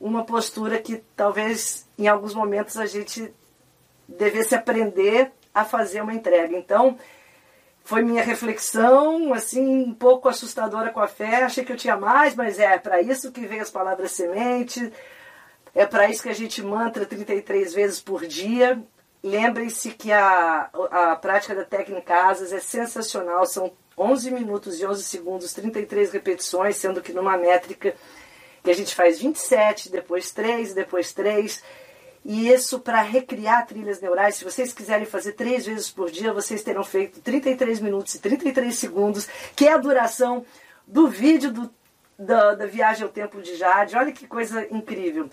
uma 0.00 0.24
postura 0.24 0.78
que 0.78 1.02
talvez 1.16 1.88
em 1.98 2.06
alguns 2.06 2.32
momentos 2.32 2.76
a 2.76 2.86
gente 2.86 3.32
devesse 4.06 4.54
aprender 4.54 5.32
a 5.52 5.64
fazer 5.64 6.00
uma 6.00 6.14
entrega. 6.14 6.56
Então, 6.56 6.96
foi 7.88 8.02
minha 8.02 8.22
reflexão, 8.22 9.32
assim, 9.32 9.66
um 9.66 9.94
pouco 9.94 10.28
assustadora 10.28 10.90
com 10.90 11.00
a 11.00 11.08
fé. 11.08 11.44
Achei 11.44 11.64
que 11.64 11.72
eu 11.72 11.76
tinha 11.76 11.96
mais, 11.96 12.34
mas 12.34 12.58
é 12.58 12.76
para 12.76 13.00
isso 13.00 13.32
que 13.32 13.46
vem 13.46 13.60
as 13.60 13.70
palavras 13.70 14.12
semente. 14.12 14.92
É 15.74 15.86
para 15.86 16.10
isso 16.10 16.22
que 16.22 16.28
a 16.28 16.34
gente 16.34 16.62
mantra 16.62 17.06
33 17.06 17.72
vezes 17.72 17.98
por 17.98 18.26
dia. 18.26 18.78
Lembrem-se 19.22 19.92
que 19.92 20.12
a, 20.12 20.68
a 20.90 21.16
prática 21.16 21.54
da 21.54 21.64
técnica 21.64 22.28
asas 22.28 22.52
é 22.52 22.60
sensacional. 22.60 23.46
São 23.46 23.72
11 23.96 24.32
minutos 24.32 24.78
e 24.78 24.84
11 24.84 25.02
segundos, 25.04 25.54
33 25.54 26.12
repetições, 26.12 26.76
sendo 26.76 27.00
que 27.00 27.14
numa 27.14 27.38
métrica 27.38 27.94
que 28.62 28.70
a 28.70 28.74
gente 28.74 28.94
faz 28.94 29.18
27, 29.18 29.90
depois 29.90 30.30
3, 30.30 30.74
depois 30.74 31.14
3. 31.14 31.64
E 32.24 32.48
isso 32.48 32.80
para 32.80 33.00
recriar 33.00 33.66
trilhas 33.66 34.00
neurais, 34.00 34.36
se 34.36 34.44
vocês 34.44 34.72
quiserem 34.72 35.06
fazer 35.06 35.32
três 35.32 35.66
vezes 35.66 35.90
por 35.90 36.10
dia, 36.10 36.32
vocês 36.32 36.62
terão 36.62 36.84
feito 36.84 37.20
33 37.20 37.80
minutos 37.80 38.14
e 38.14 38.20
33 38.20 38.74
segundos, 38.74 39.28
que 39.54 39.66
é 39.66 39.72
a 39.72 39.78
duração 39.78 40.44
do 40.86 41.08
vídeo 41.08 41.52
do, 41.52 41.70
da, 42.18 42.54
da 42.54 42.66
viagem 42.66 43.04
ao 43.04 43.08
Templo 43.08 43.40
de 43.40 43.56
Jade. 43.56 43.96
Olha 43.96 44.12
que 44.12 44.26
coisa 44.26 44.66
incrível. 44.70 45.30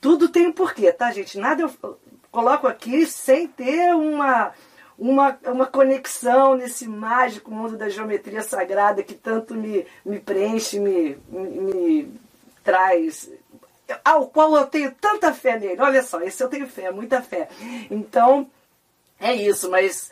Tudo 0.00 0.28
tem 0.28 0.46
um 0.46 0.52
porquê, 0.52 0.92
tá, 0.92 1.12
gente? 1.12 1.38
Nada 1.38 1.62
eu 1.62 1.98
coloco 2.30 2.66
aqui 2.66 3.04
sem 3.06 3.46
ter 3.46 3.94
uma, 3.94 4.52
uma, 4.98 5.38
uma 5.46 5.66
conexão 5.66 6.54
nesse 6.54 6.88
mágico 6.88 7.50
mundo 7.50 7.76
da 7.76 7.88
geometria 7.88 8.42
sagrada 8.42 9.02
que 9.02 9.14
tanto 9.14 9.54
me, 9.54 9.86
me 10.04 10.18
preenche, 10.18 10.78
me, 10.78 11.18
me, 11.28 11.48
me 11.60 12.20
traz 12.64 13.30
ao 14.04 14.28
qual 14.28 14.54
eu 14.56 14.66
tenho 14.66 14.92
tanta 15.00 15.32
fé 15.32 15.58
nele. 15.58 15.80
Olha 15.80 16.02
só, 16.02 16.20
esse 16.20 16.42
eu 16.42 16.48
tenho 16.48 16.66
fé, 16.66 16.90
muita 16.90 17.20
fé. 17.22 17.48
Então, 17.90 18.50
é 19.18 19.34
isso, 19.34 19.70
mas 19.70 20.10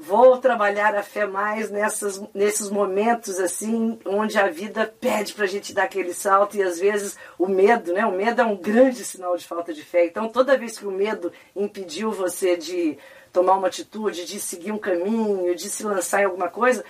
vou 0.00 0.38
trabalhar 0.38 0.94
a 0.94 1.02
fé 1.02 1.26
mais 1.26 1.70
nessas, 1.70 2.22
nesses 2.32 2.70
momentos 2.70 3.40
assim, 3.40 3.98
onde 4.06 4.38
a 4.38 4.48
vida 4.48 4.86
pede 5.00 5.34
para 5.34 5.44
a 5.44 5.48
gente 5.48 5.74
dar 5.74 5.84
aquele 5.84 6.14
salto 6.14 6.56
e 6.56 6.62
às 6.62 6.78
vezes 6.78 7.16
o 7.36 7.48
medo, 7.48 7.92
né? 7.92 8.06
O 8.06 8.12
medo 8.12 8.40
é 8.40 8.44
um 8.44 8.56
grande 8.56 9.04
sinal 9.04 9.36
de 9.36 9.44
falta 9.44 9.74
de 9.74 9.82
fé. 9.82 10.06
Então, 10.06 10.28
toda 10.28 10.56
vez 10.56 10.78
que 10.78 10.86
o 10.86 10.92
medo 10.92 11.32
impediu 11.54 12.12
você 12.12 12.56
de 12.56 12.96
tomar 13.32 13.56
uma 13.56 13.66
atitude, 13.66 14.24
de 14.24 14.38
seguir 14.38 14.70
um 14.70 14.78
caminho, 14.78 15.54
de 15.54 15.68
se 15.68 15.82
lançar 15.82 16.22
em 16.22 16.26
alguma 16.26 16.48
coisa, 16.48 16.84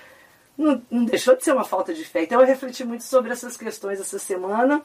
não, 0.57 0.83
não 0.91 1.05
deixou 1.05 1.35
de 1.35 1.43
ser 1.43 1.53
uma 1.53 1.64
falta 1.64 1.95
de 1.95 2.05
fé. 2.05 2.25
Então, 2.25 2.41
eu 2.41 2.47
refleti 2.47 2.85
muito 2.85 3.05
sobre 3.05 3.33
essas 3.33 3.57
questões 3.57 4.01
essa 4.01 4.19
semana 4.19 4.83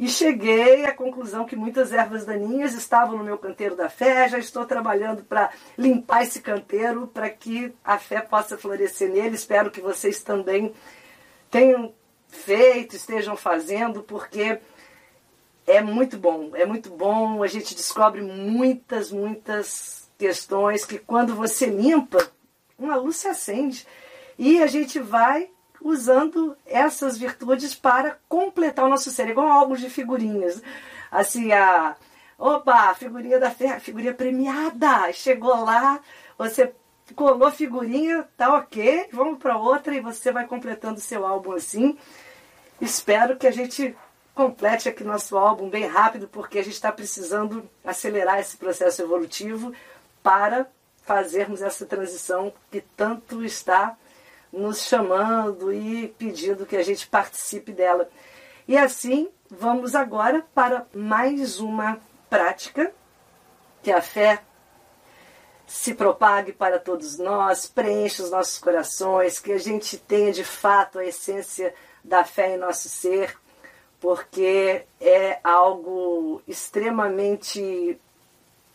e 0.00 0.08
cheguei 0.08 0.86
à 0.86 0.94
conclusão 0.94 1.44
que 1.44 1.54
muitas 1.54 1.92
ervas 1.92 2.24
daninhas 2.24 2.72
estavam 2.72 3.18
no 3.18 3.22
meu 3.22 3.36
canteiro 3.36 3.76
da 3.76 3.90
fé. 3.90 4.26
Já 4.30 4.38
estou 4.38 4.64
trabalhando 4.64 5.22
para 5.22 5.50
limpar 5.76 6.22
esse 6.22 6.40
canteiro 6.40 7.06
para 7.06 7.28
que 7.28 7.74
a 7.84 7.98
fé 7.98 8.22
possa 8.22 8.56
florescer 8.56 9.10
nele. 9.10 9.34
Espero 9.34 9.70
que 9.70 9.82
vocês 9.82 10.22
também 10.22 10.72
tenham 11.50 11.92
feito, 12.28 12.96
estejam 12.96 13.36
fazendo, 13.36 14.02
porque 14.02 14.58
é 15.66 15.82
muito 15.82 16.16
bom. 16.16 16.52
É 16.54 16.64
muito 16.64 16.88
bom. 16.88 17.42
A 17.42 17.46
gente 17.46 17.74
descobre 17.74 18.22
muitas, 18.22 19.12
muitas 19.12 20.10
questões 20.16 20.82
que 20.82 20.98
quando 20.98 21.34
você 21.34 21.66
limpa, 21.66 22.26
uma 22.78 22.96
luz 22.96 23.18
se 23.18 23.28
acende. 23.28 23.86
E 24.38 24.62
a 24.62 24.66
gente 24.66 24.98
vai 24.98 25.50
usando 25.82 26.56
essas 26.66 27.16
virtudes 27.16 27.74
para 27.74 28.18
completar 28.28 28.84
o 28.84 28.88
nosso 28.88 29.10
ser, 29.10 29.28
igual 29.28 29.50
álbuns 29.50 29.80
de 29.80 29.90
figurinhas. 29.90 30.62
Assim, 31.10 31.52
a. 31.52 31.96
Opa, 32.38 32.94
figurinha 32.94 33.38
da 33.38 33.50
fé, 33.50 33.78
figurinha 33.80 34.14
premiada! 34.14 35.12
Chegou 35.12 35.62
lá, 35.62 36.00
você 36.38 36.72
colou 37.14 37.50
figurinha, 37.50 38.26
tá 38.36 38.56
ok, 38.56 39.08
vamos 39.12 39.38
para 39.38 39.58
outra 39.58 39.94
e 39.94 40.00
você 40.00 40.32
vai 40.32 40.46
completando 40.46 41.00
seu 41.00 41.26
álbum 41.26 41.52
assim. 41.52 41.98
Espero 42.80 43.36
que 43.36 43.46
a 43.46 43.50
gente 43.50 43.94
complete 44.34 44.88
aqui 44.88 45.04
nosso 45.04 45.36
álbum 45.36 45.68
bem 45.68 45.86
rápido, 45.86 46.28
porque 46.28 46.58
a 46.58 46.64
gente 46.64 46.74
está 46.74 46.90
precisando 46.90 47.68
acelerar 47.84 48.38
esse 48.38 48.56
processo 48.56 49.02
evolutivo 49.02 49.74
para 50.22 50.66
fazermos 51.02 51.60
essa 51.60 51.84
transição 51.84 52.52
que 52.70 52.80
tanto 52.80 53.44
está 53.44 53.96
nos 54.52 54.84
chamando 54.84 55.72
e 55.72 56.08
pedindo 56.18 56.66
que 56.66 56.76
a 56.76 56.82
gente 56.82 57.06
participe 57.06 57.72
dela. 57.72 58.08
E 58.66 58.76
assim, 58.76 59.28
vamos 59.50 59.94
agora 59.94 60.44
para 60.54 60.86
mais 60.94 61.60
uma 61.60 62.00
prática, 62.28 62.92
que 63.82 63.90
a 63.90 64.02
fé 64.02 64.42
se 65.66 65.94
propague 65.94 66.52
para 66.52 66.78
todos 66.78 67.16
nós, 67.16 67.66
preencha 67.66 68.22
os 68.22 68.30
nossos 68.30 68.58
corações, 68.58 69.38
que 69.38 69.52
a 69.52 69.58
gente 69.58 69.96
tenha 69.96 70.32
de 70.32 70.44
fato 70.44 70.98
a 70.98 71.04
essência 71.04 71.72
da 72.02 72.24
fé 72.24 72.54
em 72.54 72.58
nosso 72.58 72.88
ser, 72.88 73.38
porque 74.00 74.84
é 75.00 75.38
algo 75.44 76.42
extremamente 76.46 78.00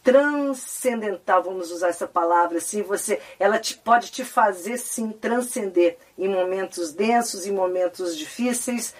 transcendental, 0.05 1.41
vamos 1.41 1.71
usar 1.71 1.89
essa 1.89 2.07
palavra 2.07 2.59
assim, 2.59 2.83
você, 2.83 3.19
ela 3.39 3.57
te, 3.57 3.75
pode 3.75 4.11
te 4.11 4.23
fazer 4.23 4.77
sim 4.77 5.11
transcender 5.11 5.97
em 6.15 6.29
momentos 6.29 6.93
densos, 6.93 7.47
em 7.47 7.51
momentos 7.51 8.15
difíceis. 8.15 8.93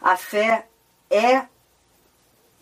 A 0.00 0.16
fé 0.16 0.66
é, 1.08 1.46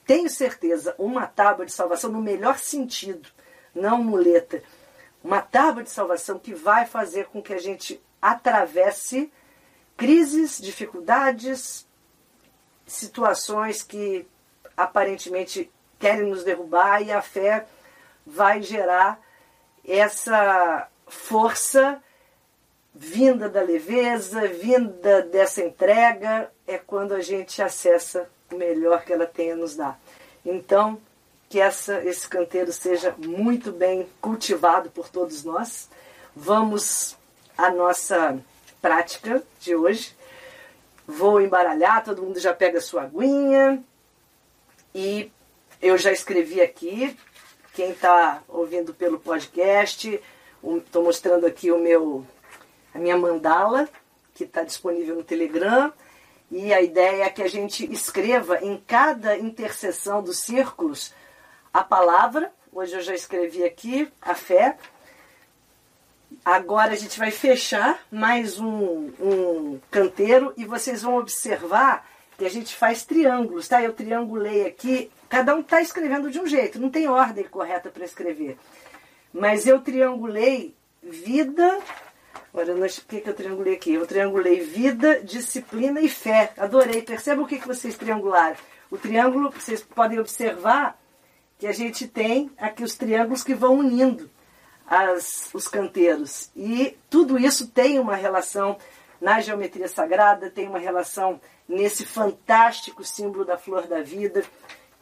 tenho 0.07 0.29
certeza, 0.29 0.95
uma 0.99 1.27
tábua 1.27 1.65
de 1.65 1.73
salvação 1.73 2.13
no 2.13 2.21
melhor 2.21 2.59
sentido, 2.59 3.31
não 3.75 4.05
muleta. 4.05 4.63
Uma 5.25 5.41
tábua 5.41 5.83
de 5.83 5.89
salvação 5.89 6.39
que 6.39 6.53
vai 6.53 6.85
fazer 6.85 7.29
com 7.29 7.41
que 7.41 7.55
a 7.55 7.59
gente 7.59 7.99
atravesse 8.21 9.33
crises, 9.97 10.59
dificuldades, 10.61 11.87
situações 12.87 13.83
que 13.83 14.27
aparentemente 14.77 15.73
querem 15.99 16.29
nos 16.29 16.45
derrubar 16.45 17.01
e 17.01 17.11
a 17.11 17.23
fé 17.23 17.67
vai 18.27 18.63
gerar 18.63 19.21
essa 19.87 20.89
força 21.07 22.03
vinda 22.93 23.49
da 23.49 23.61
leveza, 23.61 24.49
vinda 24.49 25.23
dessa 25.23 25.63
entrega, 25.63 26.51
é 26.67 26.79
quando 26.79 27.15
a 27.15 27.21
gente 27.21 27.63
acessa 27.63 28.29
o 28.51 28.57
melhor 28.57 29.05
que 29.05 29.13
ela 29.13 29.27
tem 29.27 29.53
a 29.53 29.57
nos 29.57 29.77
dar. 29.77 30.01
Então, 30.45 30.99
que 31.49 31.61
essa, 31.61 32.03
esse 32.05 32.29
canteiro 32.29 32.73
seja 32.73 33.15
muito 33.19 33.71
bem 33.71 34.09
cultivado 34.21 34.91
por 34.91 35.09
todos 35.09 35.45
nós. 35.45 35.89
Vamos 36.35 37.17
à 37.57 37.71
nossa 37.71 38.39
prática 38.81 39.43
de 39.61 39.75
hoje. 39.75 40.15
Vou 41.07 41.41
embaralhar, 41.41 42.05
todo 42.05 42.23
mundo 42.23 42.41
já 42.41 42.53
pega 42.53 42.81
sua 42.81 43.03
aguinha. 43.03 43.83
E 44.95 45.31
eu 45.81 45.97
já 45.97 46.11
escrevi 46.11 46.61
aqui 46.61 47.17
quem 47.77 47.91
está 47.91 48.43
ouvindo 48.49 48.95
pelo 48.95 49.21
podcast, 49.21 50.19
estou 50.65 51.05
mostrando 51.05 51.45
aqui 51.45 51.71
o 51.71 51.79
meu, 51.79 52.27
a 52.95 52.99
minha 52.99 53.19
mandala, 53.19 53.87
que 54.35 54.45
está 54.45 54.63
disponível 54.63 55.15
no 55.15 55.23
Telegram. 55.23 55.93
E 56.51 56.73
a 56.73 56.81
ideia 56.81 57.25
é 57.25 57.29
que 57.29 57.43
a 57.43 57.49
gente 57.49 57.85
escreva 57.93 58.65
em 58.65 58.83
cada 58.87 59.37
interseção 59.37 60.23
dos 60.23 60.39
círculos 60.39 61.13
a 61.71 61.85
palavra. 61.85 62.51
Hoje 62.73 62.95
eu 62.95 63.03
já 63.03 63.15
escrevi 63.15 63.63
aqui 63.63 64.11
a 64.23 64.35
fé. 64.35 64.79
Agora 66.43 66.93
a 66.93 66.97
gente 66.97 67.19
vai 67.19 67.31
fechar 67.31 68.01
mais 68.11 68.59
um, 68.59 69.11
um 69.21 69.81
canteiro 69.91 70.55
e 70.57 70.65
vocês 70.65 71.03
vão 71.03 71.19
observar 71.19 72.09
que 72.39 72.47
a 72.47 72.51
gente 72.51 72.75
faz 72.75 73.05
triângulos, 73.05 73.69
tá? 73.69 73.83
Eu 73.83 73.93
triangulei 73.93 74.65
aqui, 74.65 75.11
cada 75.29 75.55
um 75.55 75.61
está 75.61 75.81
escrevendo 75.81 76.31
de 76.31 76.39
um 76.39 76.47
jeito, 76.47 76.81
não 76.81 76.91
tem 76.91 77.09
ordem 77.09 77.45
correta 77.45 77.91
para 77.91 78.05
escrever. 78.05 78.59
Mas 79.33 79.67
eu 79.67 79.81
triangulei 79.81 80.75
vida. 81.03 81.79
Olha, 82.53 82.75
o 82.75 82.89
que, 82.89 83.21
que 83.21 83.29
eu 83.29 83.35
triangulei 83.35 83.75
aqui? 83.75 83.93
Eu 83.93 84.07
triangulei 84.07 84.61
vida, 84.61 85.21
disciplina 85.23 86.01
e 86.01 86.09
fé. 86.09 86.53
Adorei. 86.57 87.03
Perceba 87.03 87.43
o 87.43 87.47
que, 87.47 87.59
que 87.59 87.67
vocês 87.67 87.97
triangularam. 87.97 88.57
O 88.91 88.97
triângulo, 88.97 89.51
vocês 89.51 89.83
podem 89.83 90.19
observar 90.19 90.99
que 91.59 91.67
a 91.67 91.73
gente 91.73 92.07
tem 92.07 92.51
aqui 92.57 92.83
os 92.83 92.95
triângulos 92.95 93.43
que 93.43 93.55
vão 93.55 93.75
unindo 93.75 94.31
as, 94.87 95.51
os 95.53 95.67
canteiros. 95.67 96.51
E 96.55 96.97
tudo 97.11 97.39
isso 97.39 97.69
tem 97.69 97.99
uma 97.99 98.15
relação 98.15 98.79
na 99.21 99.41
geometria 99.41 99.89
sagrada, 99.89 100.51
tem 100.51 100.69
uma 100.69 100.79
relação 100.79 101.41
nesse 101.69 102.05
fantástico 102.05 103.03
símbolo 103.03 103.45
da 103.45 103.59
flor 103.59 103.87
da 103.87 104.03
vida, 104.03 104.45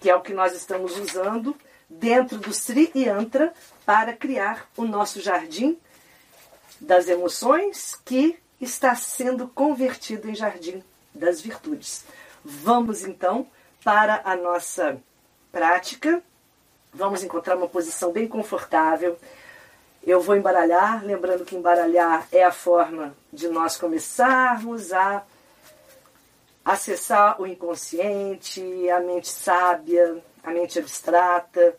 que 0.05 0.11
é 0.11 0.15
o 0.15 0.21
que 0.21 0.35
nós 0.35 0.55
estamos 0.55 0.99
usando 0.99 1.57
dentro 1.89 2.37
do 2.37 2.53
Sri 2.53 2.93
Yantra 2.95 3.55
para 3.87 4.13
criar 4.13 4.69
o 4.77 4.85
nosso 4.85 5.19
jardim 5.19 5.79
das 6.79 7.09
emoções 7.09 7.99
que 8.05 8.39
está 8.61 8.95
sendo 8.95 9.49
convertido 9.49 10.29
em 10.29 10.35
jardim 10.35 10.85
das 11.15 11.41
virtudes. 11.41 12.05
Vamos 12.45 13.03
então 13.03 13.47
para 13.83 14.21
a 14.27 14.37
nossa 14.37 15.01
prática. 15.51 16.23
Vamos 16.93 17.25
encontrar 17.25 17.57
uma 17.57 17.67
posição 17.67 18.13
bem 18.13 18.29
confortável. 18.29 19.19
Eu 20.07 20.21
vou 20.21 20.37
embaralhar, 20.37 21.03
lembrando 21.03 21.47
que 21.47 21.57
embaralhar 21.57 22.29
é 22.31 22.45
a 22.45 22.53
forma 22.53 23.17
de 23.33 23.49
nós 23.49 23.79
começarmos 23.79 24.93
a 24.93 25.25
acessar 26.65 27.41
o 27.41 27.47
inconsciente, 27.47 28.89
a 28.89 29.01
mente 29.01 29.29
sábia, 29.29 30.23
a 30.43 30.51
mente 30.51 30.79
abstrata, 30.79 31.77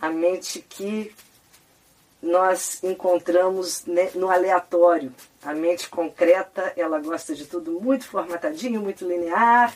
a 0.00 0.08
mente 0.08 0.60
que 0.60 1.14
nós 2.22 2.82
encontramos 2.82 3.84
no 4.14 4.30
aleatório. 4.30 5.14
A 5.42 5.54
mente 5.54 5.88
concreta, 5.88 6.72
ela 6.76 6.98
gosta 7.00 7.34
de 7.34 7.46
tudo 7.46 7.80
muito 7.80 8.06
formatadinho, 8.06 8.80
muito 8.80 9.06
linear, 9.06 9.74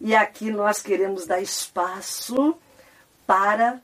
e 0.00 0.14
aqui 0.14 0.50
nós 0.50 0.82
queremos 0.82 1.26
dar 1.26 1.40
espaço 1.40 2.56
para 3.26 3.80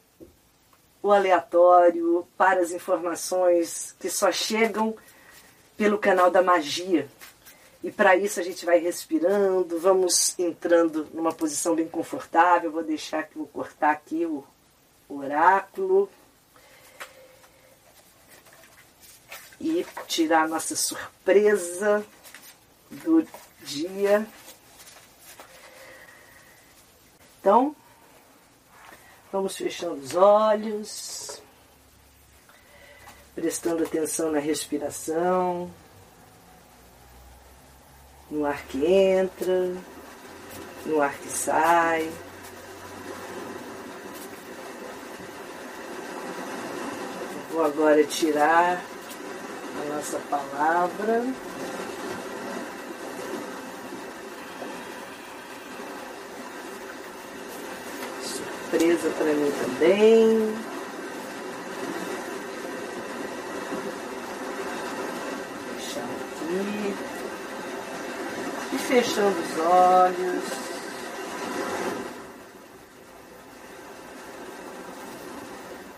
o 1.03 1.13
aleatório, 1.13 2.27
para 2.37 2.61
as 2.61 2.73
informações 2.73 3.95
que 4.01 4.09
só 4.09 4.33
chegam 4.33 4.97
pelo 5.77 5.99
canal 5.99 6.31
da 6.31 6.43
magia, 6.43 7.09
e 7.85 7.93
para 7.93 8.17
isso 8.17 8.41
a 8.41 8.43
gente 8.43 8.65
vai 8.65 8.79
respirando, 8.79 9.79
vamos 9.79 10.39
entrando 10.39 11.07
numa 11.13 11.35
posição 11.35 11.75
bem 11.75 11.87
confortável. 11.87 12.73
Vou 12.73 12.83
deixar 12.83 13.25
que 13.25 13.37
vou 13.37 13.47
cortar 13.47 13.91
aqui 13.91 14.25
o 14.25 14.43
oráculo. 15.07 16.09
E 19.61 19.85
tirar 20.07 20.45
a 20.45 20.49
nossa 20.49 20.75
surpresa 20.75 22.03
do 22.91 23.29
dia. 23.61 24.27
Então, 27.39 27.77
vamos 29.31 29.55
fechando 29.59 30.01
os 30.01 30.15
olhos, 30.15 31.43
prestando 33.35 33.85
atenção 33.85 34.33
na 34.33 34.39
respiração 34.39 35.71
no 38.35 38.45
ar 38.47 38.67
que 38.67 38.85
entra, 38.85 39.73
no 40.85 41.01
ar 41.01 41.15
que 41.15 41.29
sai. 41.29 42.11
Vou 47.53 47.65
agora 47.65 48.03
tirar 48.03 48.83
a 49.81 49.95
nossa 49.95 50.19
palavra. 50.29 51.25
Surpresa 58.21 59.11
para 59.11 59.33
mim 59.33 59.53
também. 59.63 60.55
Deixar 65.77 66.01
aqui 66.03 67.14
fechando 68.89 69.39
os 69.41 69.59
olhos. 69.59 70.65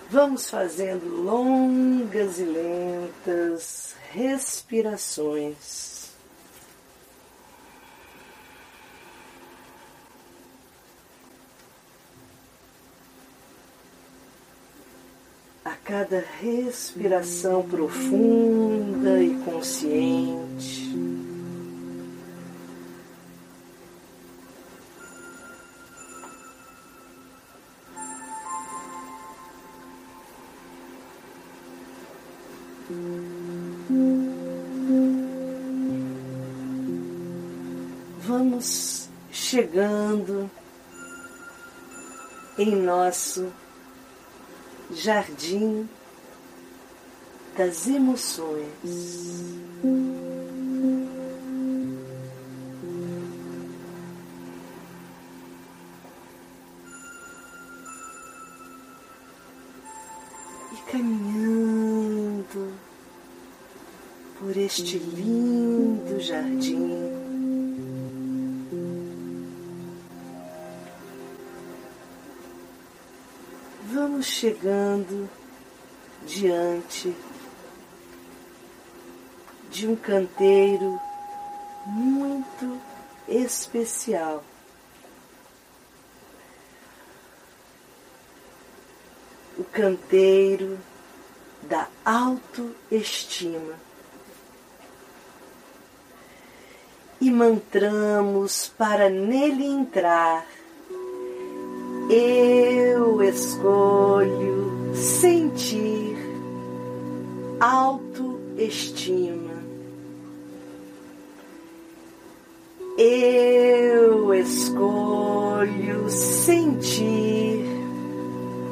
Vamos 0.08 0.48
fazendo 0.48 1.22
longas 1.22 2.38
e 2.38 2.44
lentas 2.44 3.94
respirações. 4.12 6.10
A 15.64 15.72
cada 15.72 16.24
respiração 16.40 17.62
profunda 17.68 19.20
e 19.20 19.34
consciente, 19.44 21.35
Vamos 38.56 39.10
chegando 39.30 40.50
em 42.56 42.74
nosso 42.74 43.52
jardim 44.94 45.86
das 47.54 47.86
emoções. 47.86 48.64
e 60.72 60.76
caminhando 60.90 62.72
por 64.38 64.56
este 64.56 64.98
chegando 74.26 75.30
diante 76.26 77.14
de 79.70 79.86
um 79.86 79.94
canteiro 79.94 81.00
muito 81.86 82.80
especial. 83.28 84.42
O 89.56 89.64
canteiro 89.64 90.78
da 91.62 91.88
autoestima. 92.04 93.74
E 97.20 97.30
mantramos 97.30 98.68
para 98.76 99.08
nele 99.08 99.64
entrar. 99.64 100.46
Eu 102.08 103.20
escolho 103.20 104.94
sentir 104.94 106.16
autoestima. 107.58 109.56
Eu 112.96 114.32
escolho 114.34 116.08
sentir 116.08 117.64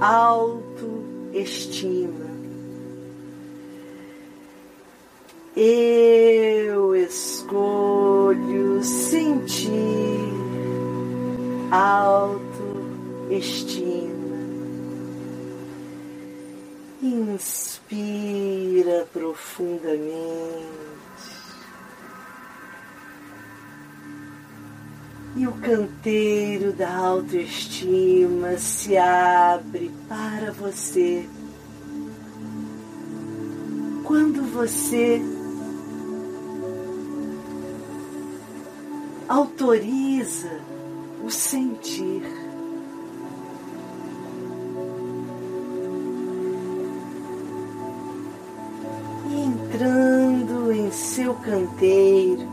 autoestima. 0.01 0.95
Eu 5.57 6.95
escolho 6.95 8.81
sentir 8.85 9.75
autoestima. 11.73 12.44
Inspira 17.03 19.07
profundamente. 19.13 20.85
e 25.37 25.49
o 25.49 25.53
canteiro 25.53 26.73
da 26.73 26.95
autoestima 26.95 28.57
se 28.57 28.97
abre 28.97 29.91
para 30.09 30.53
você. 30.53 31.29
Quando 34.05 34.43
você 34.53 35.21
autoriza 39.29 40.61
o 41.25 41.31
sentir. 41.31 42.44
Seu 50.95 51.35
canteiro, 51.35 52.49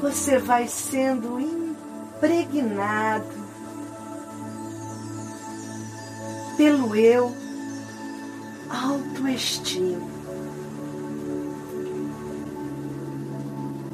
você 0.00 0.38
vai 0.38 0.66
sendo 0.66 1.40
impregnado 1.40 3.42
pelo 6.56 6.94
eu 6.96 7.32
autoestima. 8.68 10.10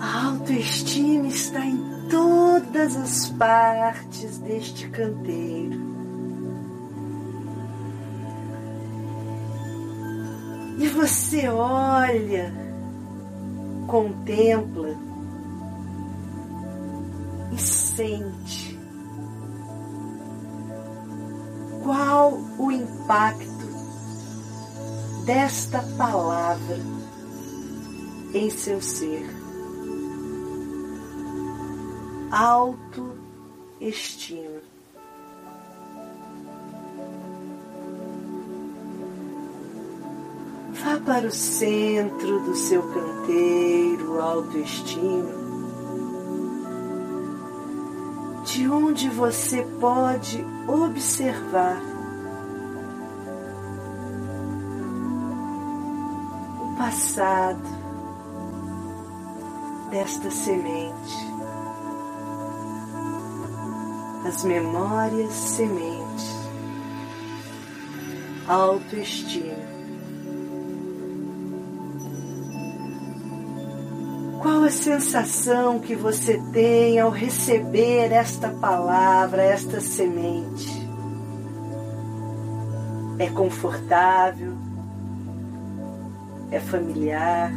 A 0.01 0.27
autoestima 0.27 1.27
está 1.27 1.65
em 1.65 1.79
todas 2.09 2.97
as 2.97 3.29
partes 3.31 4.39
deste 4.39 4.89
canteiro. 4.89 5.98
E 10.79 10.89
você 10.89 11.49
olha, 11.49 12.53
contempla, 13.89 14.97
e 17.53 17.59
sente 17.59 18.79
qual 21.83 22.39
o 22.59 22.71
impacto 22.71 23.67
desta 25.25 25.83
palavra 25.97 26.79
em 28.33 28.49
seu 28.49 28.81
ser. 28.81 29.27
Autoestima. 32.31 33.19
Para 41.09 41.27
o 41.27 41.31
centro 41.31 42.41
do 42.41 42.55
seu 42.55 42.83
canteiro, 42.83 44.21
autoestima 44.21 45.39
de 48.45 48.69
onde 48.69 49.09
você 49.09 49.63
pode 49.81 50.45
observar 50.67 51.81
o 56.61 56.77
passado 56.77 57.63
desta 59.91 60.31
semente, 60.31 61.17
as 64.27 64.45
memórias 64.45 65.33
sementes, 65.33 66.35
autoestima. 68.47 69.78
A 74.69 74.71
sensação 74.71 75.81
que 75.81 75.95
você 75.95 76.39
tem 76.53 77.01
ao 77.01 77.09
receber 77.09 78.13
esta 78.13 78.51
palavra, 78.51 79.43
esta 79.43 79.81
semente? 79.81 80.69
É 83.19 83.31
confortável? 83.31 84.53
É 86.51 86.61
familiar? 86.61 87.51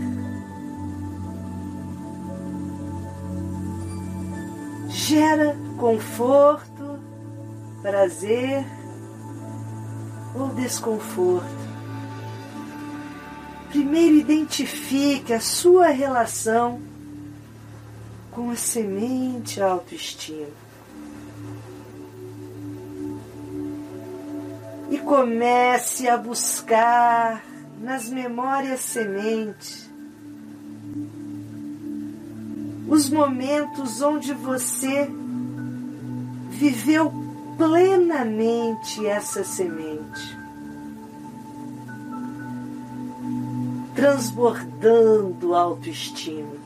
Gera 4.87 5.57
conforto, 5.77 6.97
prazer 7.81 8.65
ou 10.33 10.47
desconforto? 10.47 11.43
Primeiro 13.67 14.15
identifique 14.15 15.33
a 15.33 15.41
sua 15.41 15.87
relação 15.87 16.90
com 18.41 18.49
a 18.49 18.55
semente 18.55 19.61
autoestima. 19.61 20.47
E 24.89 24.97
comece 24.97 26.09
a 26.09 26.17
buscar 26.17 27.45
nas 27.79 28.09
memórias 28.09 28.79
semente 28.79 29.91
os 32.89 33.09
momentos 33.09 34.01
onde 34.01 34.33
você 34.33 35.07
viveu 36.49 37.13
plenamente 37.57 39.05
essa 39.05 39.43
semente. 39.43 40.41
transbordando 43.93 45.53
autoestima. 45.53 46.60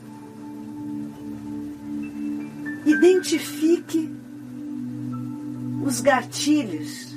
Identifique 3.06 4.12
os 5.86 6.02
gatilhos 6.02 7.16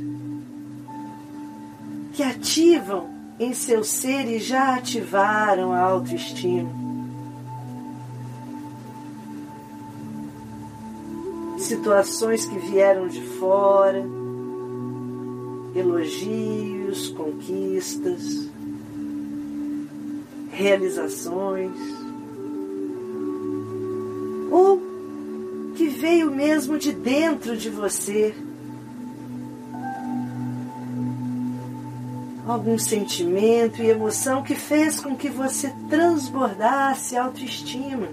que 2.13 2.23
ativam 2.23 3.09
em 3.41 3.55
seu 3.55 3.83
ser 3.83 4.27
e 4.27 4.39
já 4.39 4.75
ativaram 4.75 5.73
a 5.73 5.81
autoestima. 5.81 6.71
Situações 11.59 12.45
que 12.45 12.59
vieram 12.59 13.09
de 13.09 13.23
fora, 13.39 14.05
elogios, 15.75 17.09
conquistas 17.09 18.47
realizações, 20.53 22.08
veio 26.09 26.31
mesmo 26.31 26.79
de 26.79 26.91
dentro 26.91 27.55
de 27.55 27.69
você. 27.69 28.35
Algum 32.47 32.79
sentimento 32.79 33.83
e 33.83 33.91
emoção 33.91 34.43
que 34.43 34.55
fez 34.55 35.01
com 35.01 35.15
que 35.15 35.29
você 35.29 35.71
transbordasse 35.91 37.15
autoestima. 37.15 38.09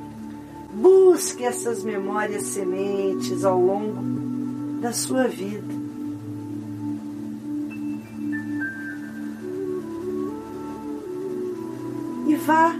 Busque 0.73 1.45
essas 1.45 1.85
memórias 1.85 2.43
sementes 2.43 3.45
ao 3.45 3.57
longo 3.57 4.81
da 4.81 4.91
sua 4.91 5.25
vida. 5.25 5.73
E 12.27 12.35
vá 12.35 12.75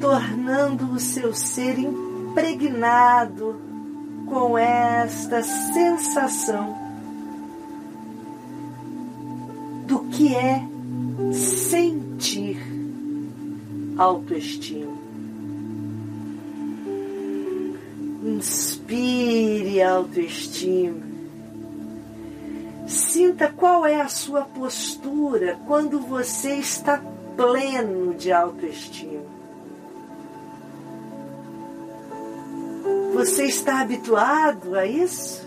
tornando 0.00 0.90
o 0.90 0.98
seu 0.98 1.32
ser 1.32 1.78
impregnado 1.78 3.69
com 4.30 4.56
esta 4.56 5.42
sensação 5.42 6.78
do 9.86 9.98
que 10.04 10.36
é 10.36 10.62
sentir 11.32 12.62
autoestima. 13.98 14.96
Inspire 18.22 19.82
autoestima. 19.82 21.10
Sinta 22.86 23.48
qual 23.48 23.84
é 23.84 24.00
a 24.00 24.08
sua 24.08 24.42
postura 24.42 25.58
quando 25.66 25.98
você 25.98 26.54
está 26.54 27.02
pleno 27.36 28.14
de 28.14 28.30
autoestima. 28.30 29.29
Você 33.20 33.44
está 33.44 33.82
habituado 33.82 34.74
a 34.74 34.86
isso? 34.86 35.46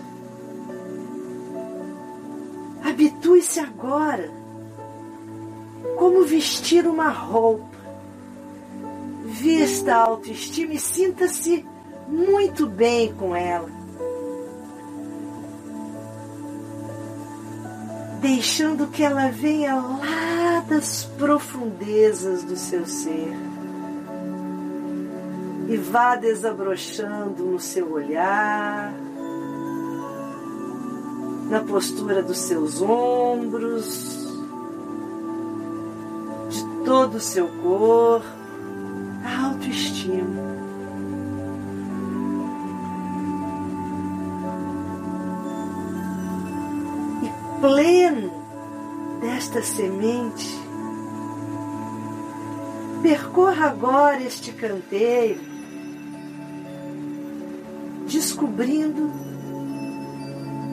Habitue-se 2.83 3.59
agora. 3.59 4.29
Como 5.97 6.23
vestir 6.23 6.85
uma 6.85 7.09
roupa. 7.09 7.75
Vista 9.25 9.95
a 9.95 10.03
autoestima 10.03 10.75
e 10.75 10.79
sinta-se 10.79 11.65
muito 12.07 12.67
bem 12.67 13.11
com 13.15 13.35
ela. 13.35 13.71
Deixando 18.21 18.85
que 18.85 19.01
ela 19.01 19.29
venha 19.29 19.73
lá 19.73 20.63
das 20.69 21.05
profundezas 21.17 22.43
do 22.43 22.55
seu 22.55 22.85
ser 22.85 23.35
e 25.73 25.77
vá 25.77 26.15
desabrochando 26.15 27.45
no 27.45 27.59
seu 27.59 27.93
olhar, 27.93 28.93
na 31.49 31.61
postura 31.61 32.21
dos 32.21 32.37
seus 32.37 32.79
ombros, 32.79 34.23
de 36.47 36.85
todo 36.85 37.15
o 37.15 37.19
seu 37.19 37.47
corpo, 37.47 38.27
a 39.25 39.47
autoestima. 39.47 40.43
E 47.23 47.59
pleno 47.59 48.31
desta 49.21 49.63
semente, 49.63 50.55
percorra 53.01 53.69
agora 53.69 54.21
este 54.21 54.51
canteiro 54.51 55.52
descobrindo 58.33 59.11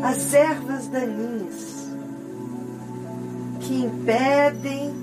as 0.03 0.33
ervas 0.33 0.89
daninhas 0.89 1.91
que 3.61 3.85
impedem 3.85 4.95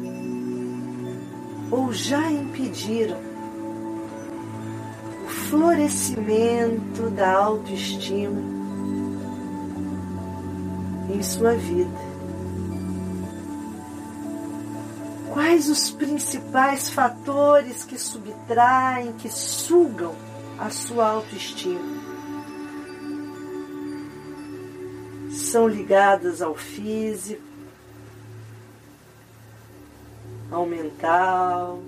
ou 1.70 1.94
já 1.94 2.32
impediram 2.32 3.20
o 5.24 5.30
florescimento 5.30 7.12
da 7.12 7.32
autoestima 7.32 8.42
em 11.14 11.22
sua 11.22 11.54
vida. 11.54 12.08
Quais 15.32 15.70
os 15.70 15.92
principais 15.92 16.90
fatores 16.90 17.84
que 17.84 18.00
subtraem, 18.00 19.14
que 19.14 19.30
sugam 19.30 20.16
a 20.58 20.72
sua 20.72 21.08
autoestima? 21.08 22.17
São 25.48 25.68
ligadas 25.68 26.42
ao 26.42 26.56
físico, 26.56 27.42
ao 30.52 30.66
mental, 30.66 31.80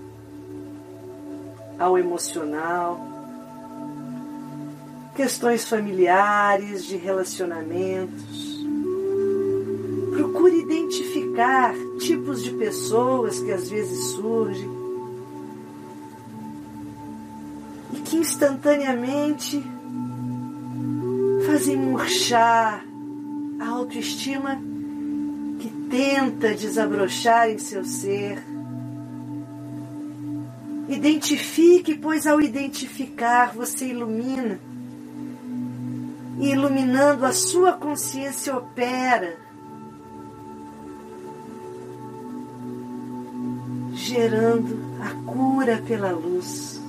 ao 1.77 1.97
emocional, 1.97 2.99
questões 5.15 5.67
familiares, 5.67 6.85
de 6.85 6.95
relacionamentos. 6.95 8.59
Procure 10.11 10.59
identificar 10.61 11.73
tipos 11.99 12.43
de 12.43 12.51
pessoas 12.51 13.39
que 13.39 13.51
às 13.51 13.69
vezes 13.69 14.05
surgem 14.11 14.69
e 17.93 17.99
que 18.01 18.17
instantaneamente 18.17 19.63
fazem 21.45 21.77
murchar 21.77 22.88
a 23.59 23.67
autoestima 23.67 24.59
que 25.59 25.69
tenta 25.89 26.53
desabrochar 26.53 27.49
em 27.49 27.57
seu 27.57 27.83
ser. 27.83 28.41
Identifique, 30.87 31.95
pois 31.95 32.25
ao 32.25 32.41
identificar 32.41 33.53
você 33.53 33.87
ilumina. 33.87 34.59
E 36.39 36.51
iluminando 36.51 37.25
a 37.25 37.33
sua 37.33 37.73
consciência 37.73 38.55
opera, 38.55 39.37
gerando 43.93 44.79
a 45.01 45.29
cura 45.29 45.83
pela 45.85 46.11
luz. 46.11 46.81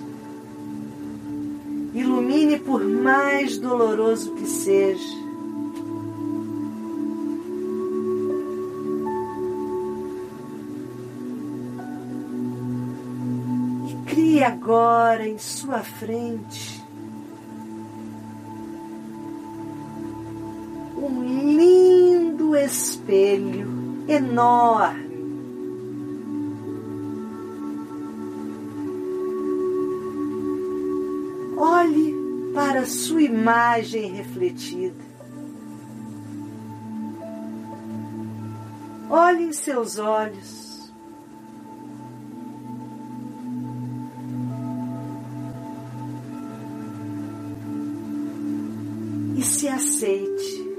Ilumine 1.93 2.61
por 2.61 2.85
mais 2.85 3.59
doloroso 3.59 4.35
que 4.37 4.47
seja 4.47 5.20
E 14.41 14.43
agora 14.43 15.29
em 15.29 15.37
sua 15.37 15.81
frente 15.81 16.83
um 20.97 21.59
lindo 21.59 22.57
espelho 22.57 24.03
enorme. 24.09 25.11
Olhe 31.59 32.15
para 32.55 32.87
sua 32.87 33.21
imagem 33.21 34.11
refletida. 34.11 35.05
Olhe 39.11 39.45
em 39.45 39.53
seus 39.53 39.99
olhos. 39.99 40.70
Aceite. 50.01 50.71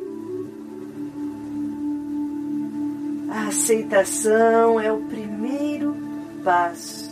A 3.29 3.47
aceitação 3.47 4.79
é 4.79 4.91
o 4.91 5.01
primeiro 5.01 5.95
passo 6.43 7.11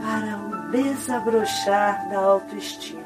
para 0.00 0.38
o 0.38 0.70
desabrochar 0.70 2.08
da 2.08 2.18
autoestima. 2.18 3.00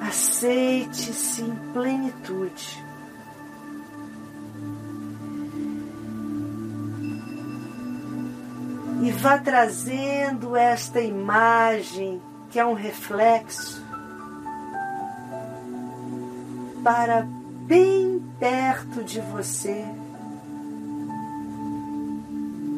Aceite-se 0.00 1.42
em 1.42 1.54
plenitude. 1.72 2.82
e 9.02 9.10
vá 9.10 9.36
trazendo 9.36 10.56
esta 10.56 10.98
imagem 10.98 12.22
que 12.54 12.60
é 12.60 12.64
um 12.64 12.74
reflexo 12.74 13.84
para 16.84 17.26
bem 17.66 18.22
perto 18.38 19.02
de 19.02 19.20
você, 19.20 19.84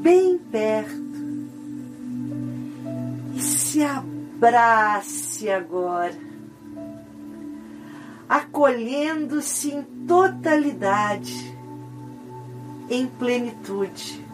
bem 0.01 0.39
perto, 0.39 0.97
e 3.35 3.41
se 3.43 3.83
abra 3.83 4.17
Abrace 4.37 5.51
agora, 5.51 6.17
acolhendo-se 8.27 9.73
em 9.73 9.83
totalidade, 10.07 11.55
em 12.89 13.07
plenitude, 13.07 14.26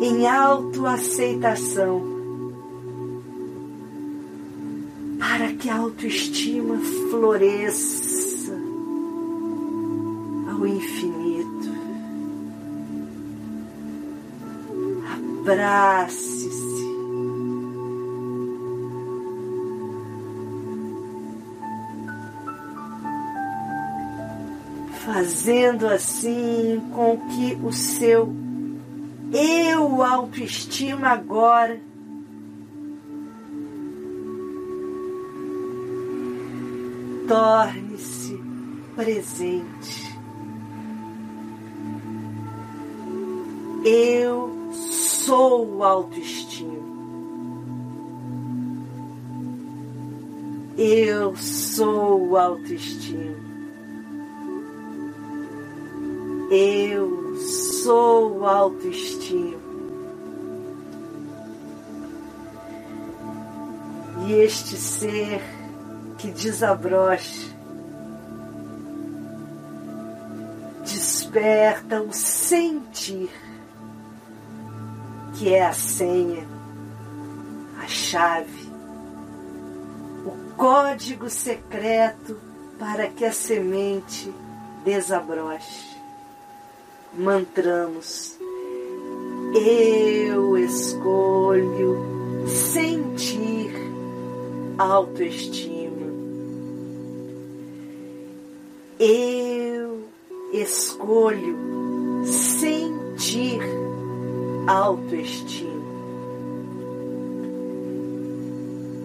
em 0.00 0.26
autoaceitação, 0.26 2.02
para 5.18 5.52
que 5.54 5.68
a 5.68 5.76
autoestima 5.76 6.78
floresça 7.10 8.52
ao 10.50 10.66
infinito. 10.66 11.68
Abrace-se. 15.42 16.78
Fazendo 25.04 25.86
assim 25.86 26.80
com 26.94 27.16
que 27.16 27.58
o 27.64 27.72
seu 27.72 28.47
eu 29.32 30.02
autoestima 30.02 31.08
agora 31.08 31.80
torne-se 37.28 38.40
presente. 38.96 40.18
Eu 43.84 44.72
sou 44.72 45.84
autoestima. 45.84 46.78
Eu 50.76 51.36
sou 51.36 52.36
autoestima. 52.36 53.36
Eu 56.50 57.27
sou 57.38 58.44
autoestima. 58.44 59.68
E 64.26 64.32
este 64.32 64.76
ser 64.76 65.40
que 66.18 66.30
desabrocha 66.30 67.56
desperta 70.82 72.02
o 72.02 72.12
sentir 72.12 73.30
que 75.34 75.54
é 75.54 75.64
a 75.64 75.72
senha, 75.72 76.48
a 77.80 77.86
chave, 77.86 78.68
o 80.26 80.54
código 80.56 81.30
secreto 81.30 82.36
para 82.78 83.08
que 83.08 83.24
a 83.24 83.32
semente 83.32 84.32
desabroche. 84.84 85.97
Mantramos. 87.12 88.36
Eu 89.54 90.56
escolho 90.58 91.98
sentir 92.46 93.72
autoestima. 94.76 96.06
Eu 98.98 100.04
escolho 100.52 101.56
sentir 102.24 103.60
autoestima. 104.66 105.78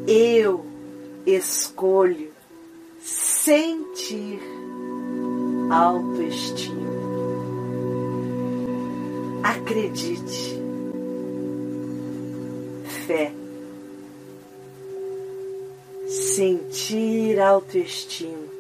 Eu 0.08 0.66
escolho 1.26 2.32
sentir 2.99 4.39
autoestima. 5.72 6.93
Acredite. 9.44 10.62
Fé. 13.06 13.32
Sentir 16.08 17.39
autoestima 17.39 18.54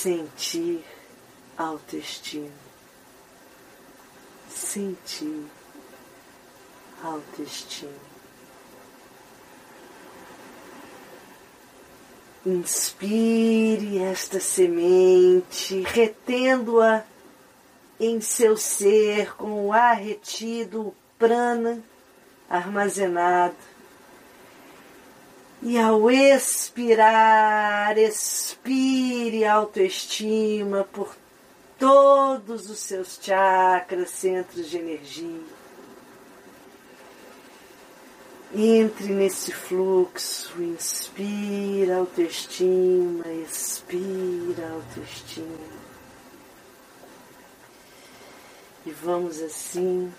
sentir 0.00 0.82
autoestima. 1.58 2.50
Sentir 4.48 5.46
autoestima. 7.02 8.09
Inspire 12.44 13.98
esta 13.98 14.40
semente, 14.40 15.82
retendo-a 15.82 17.04
em 17.98 18.20
seu 18.20 18.56
ser 18.56 19.34
com 19.36 19.66
o 19.66 19.72
ar 19.72 19.96
retido, 19.96 20.88
o 20.88 20.94
prana 21.18 21.82
armazenado 22.48 23.54
e 25.62 25.78
ao 25.78 26.10
expirar, 26.10 27.98
expire 27.98 29.44
autoestima 29.44 30.88
por 30.90 31.14
todos 31.78 32.70
os 32.70 32.78
seus 32.78 33.18
chakras, 33.20 34.10
centros 34.10 34.70
de 34.70 34.78
energia. 34.78 35.59
Entre 38.52 39.14
nesse 39.14 39.52
fluxo, 39.52 40.60
inspira 40.60 41.98
autoestima, 41.98 43.24
expira 43.28 44.72
autoestima. 44.72 45.80
E 48.84 48.90
vamos 48.90 49.40
assim 49.40 50.12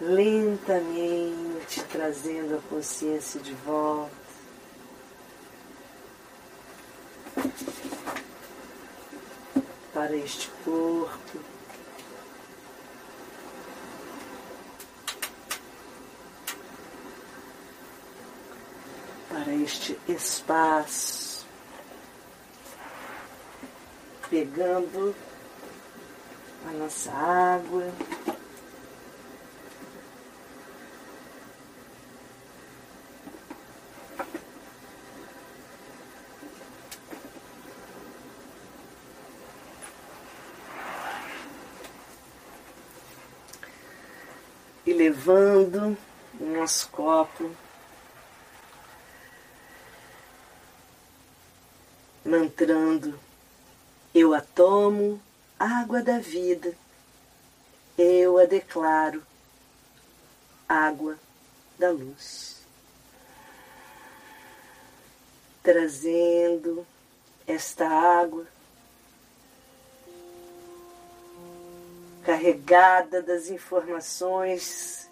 lentamente 0.00 1.82
trazendo 1.90 2.56
a 2.56 2.60
consciência 2.68 3.40
de 3.40 3.54
volta. 3.54 4.12
Para 9.94 10.14
este 10.14 10.50
corpo. 10.62 11.47
Para 19.38 19.54
este 19.54 19.96
espaço. 20.08 21.46
Pegando 24.28 25.14
a 26.66 26.72
nossa 26.72 27.12
água. 27.12 27.84
levando 44.84 45.96
o 46.40 46.44
nosso 46.44 46.88
copo, 46.90 47.50
mantrando: 52.28 53.18
Eu 54.14 54.34
a 54.34 54.40
tomo, 54.40 55.20
água 55.58 56.02
da 56.02 56.18
vida, 56.18 56.72
eu 57.96 58.38
a 58.38 58.44
declaro, 58.44 59.22
água 60.68 61.18
da 61.78 61.90
luz. 61.90 62.58
Trazendo 65.62 66.86
esta 67.46 67.88
água 67.88 68.46
carregada 72.24 73.22
das 73.22 73.48
informações, 73.48 75.10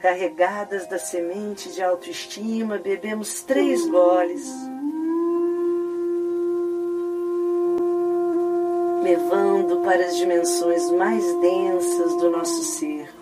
carregadas 0.00 0.86
da 0.86 0.98
semente 0.98 1.72
de 1.72 1.82
autoestima, 1.82 2.78
bebemos 2.78 3.42
três 3.42 3.84
goles, 3.86 4.48
levando 9.04 9.84
para 9.84 10.02
as 10.06 10.16
dimensões 10.16 10.90
mais 10.92 11.22
densas 11.40 12.16
do 12.16 12.30
nosso 12.30 12.64
ser. 12.64 13.12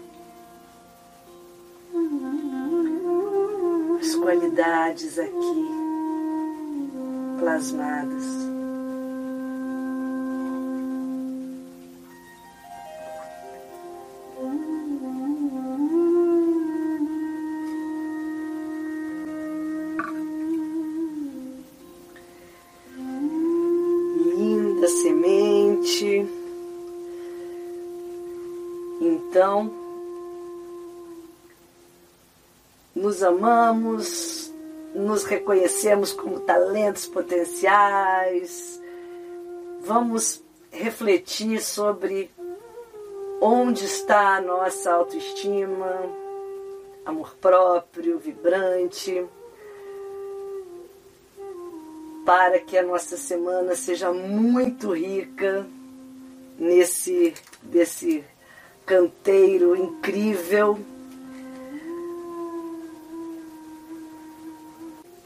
As 4.01 4.14
qualidades 4.14 5.18
aqui 5.18 5.68
plasmadas. 7.41 8.52
Amamos, 33.23 34.53
nos 34.95 35.25
reconhecemos 35.25 36.12
como 36.12 36.41
talentos 36.41 37.07
potenciais. 37.07 38.81
Vamos 39.81 40.43
refletir 40.70 41.61
sobre 41.61 42.31
onde 43.41 43.85
está 43.85 44.37
a 44.37 44.41
nossa 44.41 44.93
autoestima, 44.93 45.91
amor 47.05 47.35
próprio, 47.41 48.18
vibrante, 48.18 49.27
para 52.25 52.61
que 52.61 52.79
a 52.79 52.83
nossa 52.83 53.16
semana 53.16 53.75
seja 53.75 54.12
muito 54.12 54.93
rica 54.93 55.66
nesse 56.59 57.35
desse 57.62 58.25
canteiro 58.87 59.75
incrível. 59.77 60.79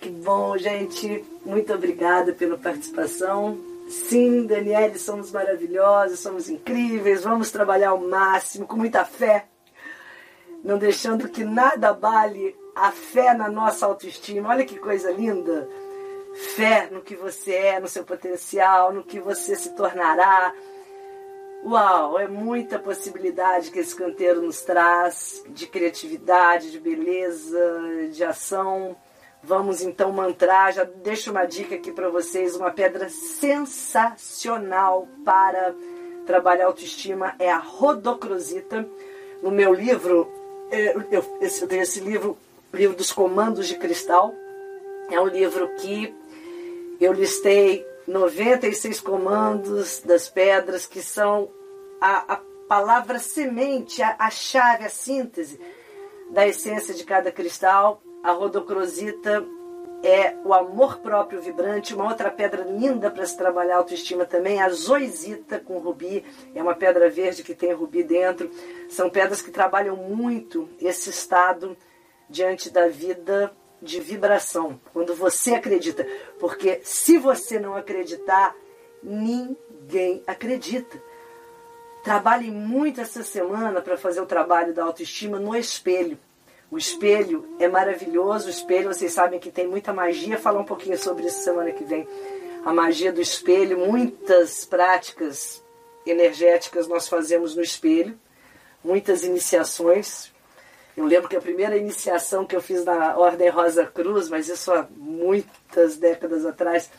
Que 0.06 0.12
bom, 0.12 0.56
gente. 0.56 1.24
Muito 1.44 1.74
obrigada 1.74 2.32
pela 2.32 2.56
participação. 2.56 3.58
Sim, 3.88 4.46
Daniele, 4.46 5.00
somos 5.00 5.32
maravilhosos, 5.32 6.20
somos 6.20 6.48
incríveis, 6.48 7.24
vamos 7.24 7.50
trabalhar 7.50 7.88
ao 7.88 7.98
máximo, 7.98 8.68
com 8.68 8.76
muita 8.76 9.04
fé, 9.04 9.46
não 10.62 10.78
deixando 10.78 11.28
que 11.28 11.42
nada 11.42 11.88
abale 11.88 12.54
a 12.72 12.92
fé 12.92 13.34
na 13.34 13.48
nossa 13.48 13.84
autoestima. 13.84 14.50
Olha 14.50 14.64
que 14.64 14.78
coisa 14.78 15.10
linda! 15.10 15.68
Fé 16.54 16.88
no 16.88 17.00
que 17.00 17.16
você 17.16 17.54
é, 17.54 17.80
no 17.80 17.88
seu 17.88 18.04
potencial, 18.04 18.92
no 18.92 19.02
que 19.02 19.18
você 19.18 19.56
se 19.56 19.74
tornará. 19.74 20.54
Uau, 21.64 22.16
é 22.16 22.28
muita 22.28 22.78
possibilidade 22.78 23.72
que 23.72 23.80
esse 23.80 23.96
canteiro 23.96 24.40
nos 24.40 24.60
traz 24.60 25.42
de 25.48 25.66
criatividade, 25.66 26.70
de 26.70 26.78
beleza, 26.78 28.08
de 28.12 28.22
ação. 28.22 28.96
Vamos 29.46 29.80
então 29.80 30.10
mantrar, 30.10 30.72
já 30.72 30.82
deixo 30.82 31.30
uma 31.30 31.44
dica 31.44 31.76
aqui 31.76 31.92
para 31.92 32.08
vocês, 32.08 32.56
uma 32.56 32.72
pedra 32.72 33.08
sensacional 33.08 35.06
para 35.24 35.72
trabalhar 36.26 36.66
autoestima 36.66 37.32
é 37.38 37.48
a 37.48 37.58
rodocrosita. 37.58 38.84
No 39.40 39.52
meu 39.52 39.72
livro, 39.72 40.28
eu, 40.68 41.00
eu, 41.12 41.24
eu 41.40 41.68
tenho 41.68 41.82
esse 41.82 42.00
livro, 42.00 42.36
livro 42.74 42.96
dos 42.96 43.12
comandos 43.12 43.68
de 43.68 43.76
cristal. 43.76 44.34
É 45.12 45.20
um 45.20 45.28
livro 45.28 45.72
que 45.76 46.12
eu 47.00 47.12
listei 47.12 47.86
96 48.08 49.00
comandos 49.00 50.00
das 50.00 50.28
pedras 50.28 50.86
que 50.86 51.00
são 51.00 51.48
a, 52.00 52.34
a 52.34 52.40
palavra 52.66 53.20
semente, 53.20 54.02
a, 54.02 54.16
a 54.18 54.28
chave, 54.28 54.86
a 54.86 54.90
síntese 54.90 55.60
da 56.32 56.48
essência 56.48 56.92
de 56.92 57.04
cada 57.04 57.30
cristal 57.30 58.02
a 58.26 58.32
rodocrosita 58.32 59.46
é 60.02 60.34
o 60.44 60.52
amor 60.52 60.98
próprio 60.98 61.40
vibrante. 61.40 61.94
Uma 61.94 62.08
outra 62.08 62.28
pedra 62.28 62.64
linda 62.64 63.08
para 63.08 63.24
se 63.24 63.36
trabalhar 63.36 63.76
a 63.76 63.78
autoestima 63.78 64.24
também, 64.24 64.60
a 64.60 64.68
zoisita 64.68 65.60
com 65.60 65.78
rubi. 65.78 66.24
É 66.52 66.60
uma 66.60 66.74
pedra 66.74 67.08
verde 67.08 67.44
que 67.44 67.54
tem 67.54 67.72
rubi 67.72 68.02
dentro. 68.02 68.50
São 68.88 69.08
pedras 69.08 69.40
que 69.40 69.52
trabalham 69.52 69.94
muito 69.94 70.68
esse 70.80 71.08
estado 71.08 71.76
diante 72.28 72.68
da 72.68 72.88
vida 72.88 73.52
de 73.80 74.00
vibração. 74.00 74.80
Quando 74.92 75.14
você 75.14 75.54
acredita. 75.54 76.04
Porque 76.40 76.80
se 76.82 77.18
você 77.18 77.60
não 77.60 77.76
acreditar, 77.76 78.56
ninguém 79.00 80.24
acredita. 80.26 81.00
Trabalhe 82.02 82.50
muito 82.50 83.00
essa 83.00 83.22
semana 83.22 83.80
para 83.80 83.96
fazer 83.96 84.20
o 84.20 84.26
trabalho 84.26 84.74
da 84.74 84.82
autoestima 84.82 85.38
no 85.38 85.54
espelho. 85.54 86.18
O 86.70 86.76
espelho 86.76 87.48
é 87.58 87.68
maravilhoso. 87.68 88.46
O 88.46 88.50
espelho, 88.50 88.92
vocês 88.92 89.12
sabem 89.12 89.38
que 89.38 89.50
tem 89.50 89.66
muita 89.66 89.92
magia. 89.92 90.38
Falar 90.38 90.60
um 90.60 90.64
pouquinho 90.64 90.98
sobre 90.98 91.26
isso 91.26 91.42
semana 91.42 91.70
que 91.70 91.84
vem. 91.84 92.06
A 92.64 92.72
magia 92.72 93.12
do 93.12 93.20
espelho, 93.20 93.78
muitas 93.78 94.64
práticas 94.64 95.62
energéticas 96.04 96.86
nós 96.86 97.08
fazemos 97.08 97.54
no 97.56 97.62
espelho, 97.62 98.18
muitas 98.82 99.24
iniciações. 99.24 100.32
Eu 100.96 101.04
lembro 101.04 101.28
que 101.28 101.36
a 101.36 101.40
primeira 101.40 101.76
iniciação 101.76 102.46
que 102.46 102.56
eu 102.56 102.62
fiz 102.62 102.84
na 102.84 103.16
Ordem 103.18 103.50
Rosa 103.50 103.84
Cruz, 103.84 104.28
mas 104.28 104.48
isso 104.48 104.72
há 104.72 104.86
muitas 104.96 105.96
décadas 105.96 106.46
atrás, 106.46 106.90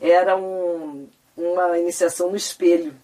era 0.00 0.36
um, 0.36 1.08
uma 1.36 1.78
iniciação 1.78 2.30
no 2.30 2.36
espelho. 2.36 2.94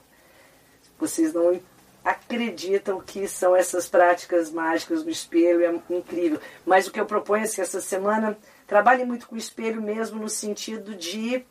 Vocês 0.98 1.32
não 1.32 1.58
acreditam 2.05 3.00
que 3.00 3.28
são 3.28 3.55
essas 3.55 3.88
práticas 3.88 4.50
mágicas 4.50 5.03
do 5.03 5.11
espelho, 5.11 5.64
é 5.64 5.94
incrível. 5.94 6.40
Mas 6.66 6.86
o 6.86 6.92
que 6.92 7.00
eu 7.00 7.07
proponho 7.07 7.44
é 7.44 7.48
que 7.48 7.61
essa 7.61 7.80
semana 7.80 8.36
trabalhe 8.66 9.05
muito 9.05 9.28
com 9.28 9.34
o 9.34 9.38
espelho 9.38 9.80
mesmo 9.80 10.20
no 10.20 10.28
sentido 10.28 10.94
de 10.94 11.44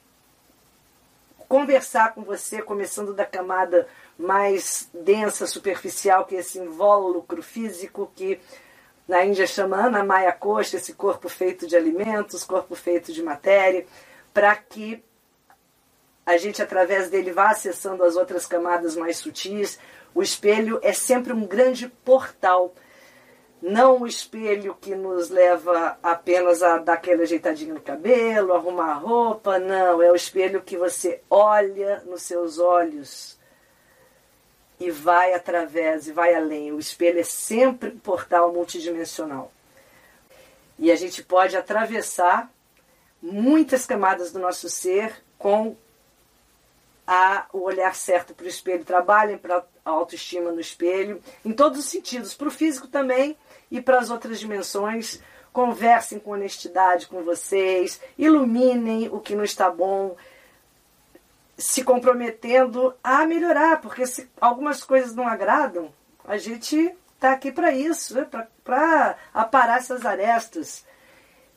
conversar 1.48 2.14
com 2.14 2.24
você, 2.24 2.62
começando 2.62 3.14
da 3.14 3.26
camada 3.26 3.88
mais 4.18 4.90
densa, 4.94 5.46
superficial, 5.46 6.26
que 6.26 6.36
é 6.36 6.40
esse 6.40 6.58
invólucro 6.60 7.44
físico 7.44 8.12
que 8.16 8.40
na 9.08 9.26
Índia 9.26 9.46
chama 9.46 9.86
Anamaya 9.86 10.32
Coxa, 10.32 10.78
esse 10.78 10.94
corpo 10.94 11.28
feito 11.28 11.68
de 11.68 11.76
alimentos, 11.76 12.46
corpo 12.46 12.74
feito 12.76 13.12
de 13.12 13.22
matéria, 13.22 13.86
para 14.34 14.56
que 14.56 15.04
a 16.26 16.38
gente 16.38 16.62
através 16.62 17.10
dele 17.10 17.34
vá 17.34 17.50
acessando 17.50 18.04
as 18.04 18.16
outras 18.16 18.46
camadas 18.46 18.96
mais 18.96 19.18
sutis, 19.18 19.78
o 20.14 20.22
espelho 20.22 20.80
é 20.84 20.94
sempre 20.94 21.34
um 21.34 21.46
grande 21.46 21.88
portal. 21.88 22.74
Não 23.62 24.02
o 24.02 24.08
espelho 24.08 24.76
que 24.80 24.96
nos 24.96 25.30
leva 25.30 25.98
apenas 26.02 26.64
a 26.64 26.78
dar 26.80 26.94
aquela 26.94 27.22
ajeitadinha 27.22 27.74
no 27.74 27.82
cabelo, 27.82 28.54
arrumar 28.54 28.92
a 28.92 28.96
roupa, 28.96 29.60
não. 29.60 30.02
É 30.02 30.12
o 30.12 30.16
espelho 30.16 30.62
que 30.62 30.78
você 30.78 31.22
olha 31.30 32.02
nos 32.06 32.24
seus 32.24 32.58
olhos 32.58 33.40
e 34.80 34.90
vai 34.90 35.34
através, 35.34 36.08
e 36.08 36.12
vai 36.12 36.34
além. 36.34 36.72
O 36.72 36.80
espelho 36.80 37.20
é 37.20 37.24
sempre 37.24 37.90
um 37.90 38.00
portal 38.00 38.52
multidimensional. 38.52 39.52
E 40.80 40.92
a 40.92 40.96
gente 40.96 41.24
pode 41.24 41.56
atravessar 41.56 42.52
muitas 43.22 43.86
camadas 43.86 44.32
do 44.32 44.40
nosso 44.40 44.68
ser 44.68 45.24
com 45.38 45.76
a, 47.06 47.46
o 47.52 47.60
olhar 47.62 47.96
certo 47.96 48.34
para 48.34 48.46
o 48.46 48.50
espelho. 48.50 48.86
Trabalhem 48.86 49.38
para 49.38 49.66
a 49.86 49.90
autoestima 49.90 50.52
no 50.52 50.60
espelho, 50.60 51.22
em 51.44 51.52
todos 51.52 51.80
os 51.80 51.86
sentidos, 51.86 52.34
para 52.34 52.48
o 52.48 52.52
físico 52.52 52.88
também 52.88 53.38
e 53.70 53.82
para 53.82 54.00
as 54.00 54.10
outras 54.10 54.40
dimensões. 54.40 55.22
Conversem 55.52 56.20
com 56.20 56.32
honestidade 56.32 57.08
com 57.08 57.24
vocês, 57.24 58.00
iluminem 58.18 59.10
o 59.10 59.20
que 59.20 59.36
não 59.36 59.44
está 59.44 59.70
bom, 59.70 60.16
se 61.58 61.84
comprometendo 61.84 62.94
a 63.04 63.26
melhorar, 63.26 63.82
porque 63.82 64.08
se 64.08 64.30
algumas 64.40 64.84
coisas 64.84 65.14
não 65.14 65.28
agradam, 65.28 65.92
a 66.26 66.38
gente 66.38 66.96
está 67.16 67.34
aqui 67.34 67.52
para 67.52 67.72
isso, 67.72 68.16
né? 68.16 68.28
para 68.64 69.18
aparar 69.34 69.78
essas 69.78 70.06
arestas. 70.06 70.86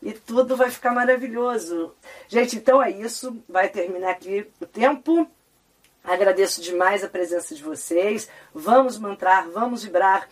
E 0.05 0.13
tudo 0.13 0.55
vai 0.55 0.69
ficar 0.69 0.91
maravilhoso. 0.91 1.91
Gente, 2.27 2.57
então 2.57 2.81
é 2.81 2.91
isso. 2.91 3.43
Vai 3.49 3.69
terminar 3.69 4.11
aqui 4.11 4.47
o 4.61 4.65
tempo. 4.67 5.27
Agradeço 6.03 6.61
demais 6.61 7.03
a 7.03 7.09
presença 7.09 7.55
de 7.55 7.63
vocês. 7.63 8.29
Vamos 8.53 8.99
mantrar, 8.99 9.49
vamos 9.49 9.83
vibrar. 9.83 10.29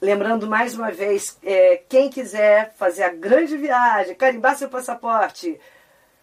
Lembrando 0.00 0.46
mais 0.46 0.74
uma 0.74 0.90
vez, 0.90 1.38
é, 1.42 1.76
quem 1.90 2.08
quiser 2.08 2.72
fazer 2.76 3.02
a 3.02 3.10
grande 3.10 3.54
viagem, 3.58 4.14
carimbar 4.14 4.56
seu 4.56 4.70
passaporte, 4.70 5.60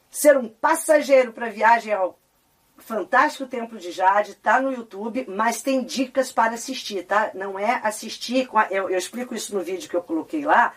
ser 0.09 0.35
um 0.35 0.49
passageiro 0.49 1.31
para 1.31 1.45
a 1.45 1.51
viagem 1.51 1.93
ao 1.93 2.19
Fantástico 2.75 3.45
Templo 3.45 3.77
de 3.77 3.91
Jade, 3.91 4.33
tá 4.33 4.59
no 4.59 4.73
YouTube, 4.73 5.27
mas 5.29 5.61
tem 5.61 5.83
dicas 5.83 6.31
para 6.31 6.55
assistir, 6.55 7.03
tá? 7.05 7.29
Não 7.35 7.59
é 7.59 7.79
assistir, 7.83 8.49
eu, 8.71 8.89
eu 8.89 8.97
explico 8.97 9.35
isso 9.35 9.55
no 9.55 9.61
vídeo 9.61 9.87
que 9.87 9.95
eu 9.95 10.01
coloquei 10.01 10.43
lá, 10.43 10.73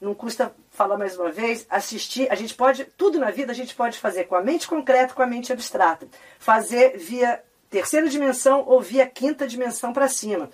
não 0.00 0.14
custa 0.14 0.54
falar 0.74 0.98
mais 0.98 1.16
uma 1.16 1.30
vez, 1.30 1.64
assistir, 1.70 2.30
a 2.30 2.34
gente 2.34 2.52
pode, 2.52 2.84
tudo 2.96 3.18
na 3.18 3.30
vida 3.30 3.52
a 3.52 3.54
gente 3.54 3.74
pode 3.74 3.96
fazer 3.96 4.24
com 4.24 4.34
a 4.34 4.42
mente 4.42 4.66
concreta, 4.66 5.14
com 5.14 5.22
a 5.22 5.26
mente 5.26 5.52
abstrata. 5.52 6.06
Fazer 6.38 6.98
via 6.98 7.42
terceira 7.70 8.08
dimensão 8.08 8.64
ou 8.66 8.80
via 8.80 9.06
quinta 9.06 9.46
dimensão 9.46 9.92
para 9.92 10.08
cima. 10.08 10.50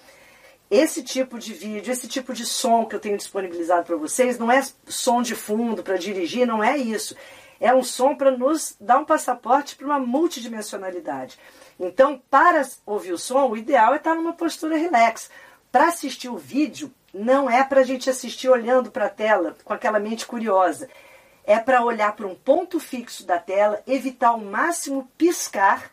Esse 0.70 1.02
tipo 1.02 1.38
de 1.38 1.52
vídeo, 1.54 1.90
esse 1.90 2.06
tipo 2.06 2.32
de 2.34 2.44
som 2.44 2.84
que 2.84 2.94
eu 2.94 3.00
tenho 3.00 3.16
disponibilizado 3.16 3.86
para 3.86 3.96
vocês, 3.96 4.38
não 4.38 4.52
é 4.52 4.62
som 4.86 5.22
de 5.22 5.34
fundo 5.34 5.82
para 5.82 5.96
dirigir, 5.96 6.46
não 6.46 6.62
é 6.62 6.76
isso. 6.76 7.16
é 7.60 7.74
um 7.74 7.82
som 7.82 8.14
para 8.14 8.30
nos 8.30 8.74
dar 8.80 8.98
um 8.98 9.04
passaporte 9.04 9.76
para 9.76 9.86
uma 9.86 9.98
multidimensionalidade. 9.98 11.38
Então, 11.78 12.20
para 12.30 12.66
ouvir 12.86 13.12
o 13.12 13.18
som, 13.18 13.48
o 13.48 13.56
ideal 13.56 13.92
é 13.92 13.96
estar 13.96 14.14
numa 14.14 14.32
postura 14.32 14.76
relax. 14.76 15.30
Para 15.70 15.88
assistir 15.88 16.28
o 16.28 16.36
vídeo, 16.36 16.92
não 17.12 17.50
é 17.50 17.64
para 17.64 17.80
a 17.80 17.84
gente 17.84 18.08
assistir 18.08 18.48
olhando 18.48 18.90
para 18.90 19.06
a 19.06 19.10
tela 19.10 19.56
com 19.64 19.72
aquela 19.72 19.98
mente 19.98 20.26
curiosa. 20.26 20.88
É 21.44 21.58
para 21.58 21.84
olhar 21.84 22.14
para 22.14 22.26
um 22.26 22.34
ponto 22.34 22.78
fixo 22.78 23.26
da 23.26 23.38
tela, 23.38 23.82
evitar 23.86 24.28
ao 24.28 24.38
máximo 24.38 25.10
piscar 25.18 25.90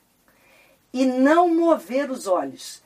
e 0.93 1.05
não 1.05 1.53
mover 1.53 2.11
os 2.11 2.27
olhos. 2.27 2.83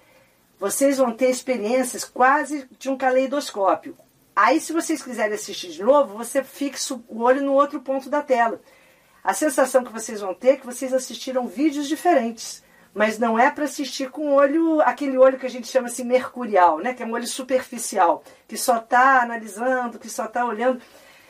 Vocês 0.59 0.97
vão 0.97 1.11
ter 1.11 1.29
experiências 1.29 2.03
quase 2.03 2.69
de 2.77 2.89
um 2.89 2.97
caleidoscópio. 2.97 3.97
Aí, 4.35 4.61
se 4.61 4.71
vocês 4.71 5.03
quiserem 5.03 5.33
assistir 5.33 5.71
de 5.71 5.83
novo, 5.83 6.17
você 6.17 6.43
fixa 6.43 6.99
o 7.07 7.21
olho 7.21 7.41
no 7.41 7.53
outro 7.53 7.81
ponto 7.81 8.09
da 8.09 8.21
tela. 8.21 8.61
A 9.23 9.33
sensação 9.33 9.83
que 9.83 9.91
vocês 9.91 10.21
vão 10.21 10.33
ter 10.33 10.49
é 10.49 10.57
que 10.57 10.65
vocês 10.65 10.93
assistiram 10.93 11.47
vídeos 11.47 11.87
diferentes 11.87 12.63
mas 12.93 13.17
não 13.17 13.39
é 13.39 13.49
para 13.49 13.65
assistir 13.65 14.09
com 14.09 14.33
olho, 14.33 14.81
aquele 14.81 15.17
olho 15.17 15.39
que 15.39 15.45
a 15.45 15.49
gente 15.49 15.67
chama 15.67 15.87
assim 15.87 16.03
mercurial, 16.03 16.79
né? 16.79 16.93
que 16.93 17.01
é 17.01 17.05
um 17.05 17.13
olho 17.13 17.27
superficial, 17.27 18.23
que 18.47 18.57
só 18.57 18.77
está 18.77 19.21
analisando, 19.21 19.97
que 19.97 20.09
só 20.09 20.25
está 20.25 20.45
olhando 20.45 20.81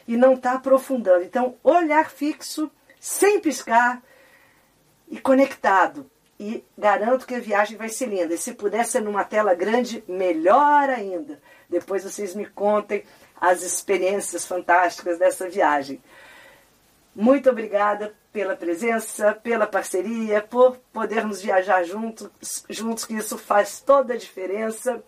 e 0.07 0.17
não 0.17 0.33
está 0.33 0.53
aprofundando. 0.53 1.23
Então, 1.23 1.55
olhar 1.63 2.09
fixo, 2.09 2.69
sem 2.99 3.39
piscar 3.39 4.01
e 5.07 5.19
conectado. 5.19 6.09
E 6.39 6.63
garanto 6.75 7.27
que 7.27 7.35
a 7.35 7.39
viagem 7.39 7.77
vai 7.77 7.89
ser 7.89 8.07
linda. 8.07 8.33
E 8.33 8.37
se 8.37 8.53
puder 8.53 8.83
ser 8.83 9.01
numa 9.01 9.23
tela 9.23 9.53
grande, 9.53 10.03
melhor 10.07 10.89
ainda. 10.89 11.39
Depois 11.69 12.03
vocês 12.03 12.33
me 12.33 12.47
contem 12.47 13.03
as 13.39 13.61
experiências 13.61 14.47
fantásticas 14.47 15.19
dessa 15.19 15.47
viagem. 15.47 16.01
Muito 17.15 17.47
obrigada 17.47 18.15
pela 18.31 18.55
presença, 18.55 19.33
pela 19.33 19.67
parceria, 19.67 20.41
por 20.41 20.77
podermos 20.93 21.41
viajar 21.41 21.83
juntos, 21.83 22.29
juntos, 22.69 23.05
que 23.05 23.15
isso 23.15 23.37
faz 23.37 23.79
toda 23.79 24.13
a 24.13 24.17
diferença. 24.17 25.03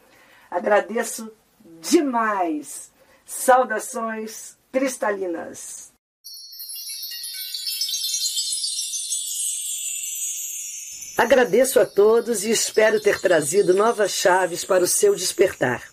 Agradeço 0.51 1.31
demais. 1.79 2.91
Saudações 3.25 4.57
cristalinas. 4.71 5.93
Agradeço 11.15 11.79
a 11.79 11.85
todos 11.85 12.43
e 12.43 12.49
espero 12.49 12.99
ter 12.99 13.21
trazido 13.21 13.73
novas 13.73 14.11
chaves 14.11 14.65
para 14.65 14.83
o 14.83 14.87
seu 14.87 15.15
despertar. 15.15 15.92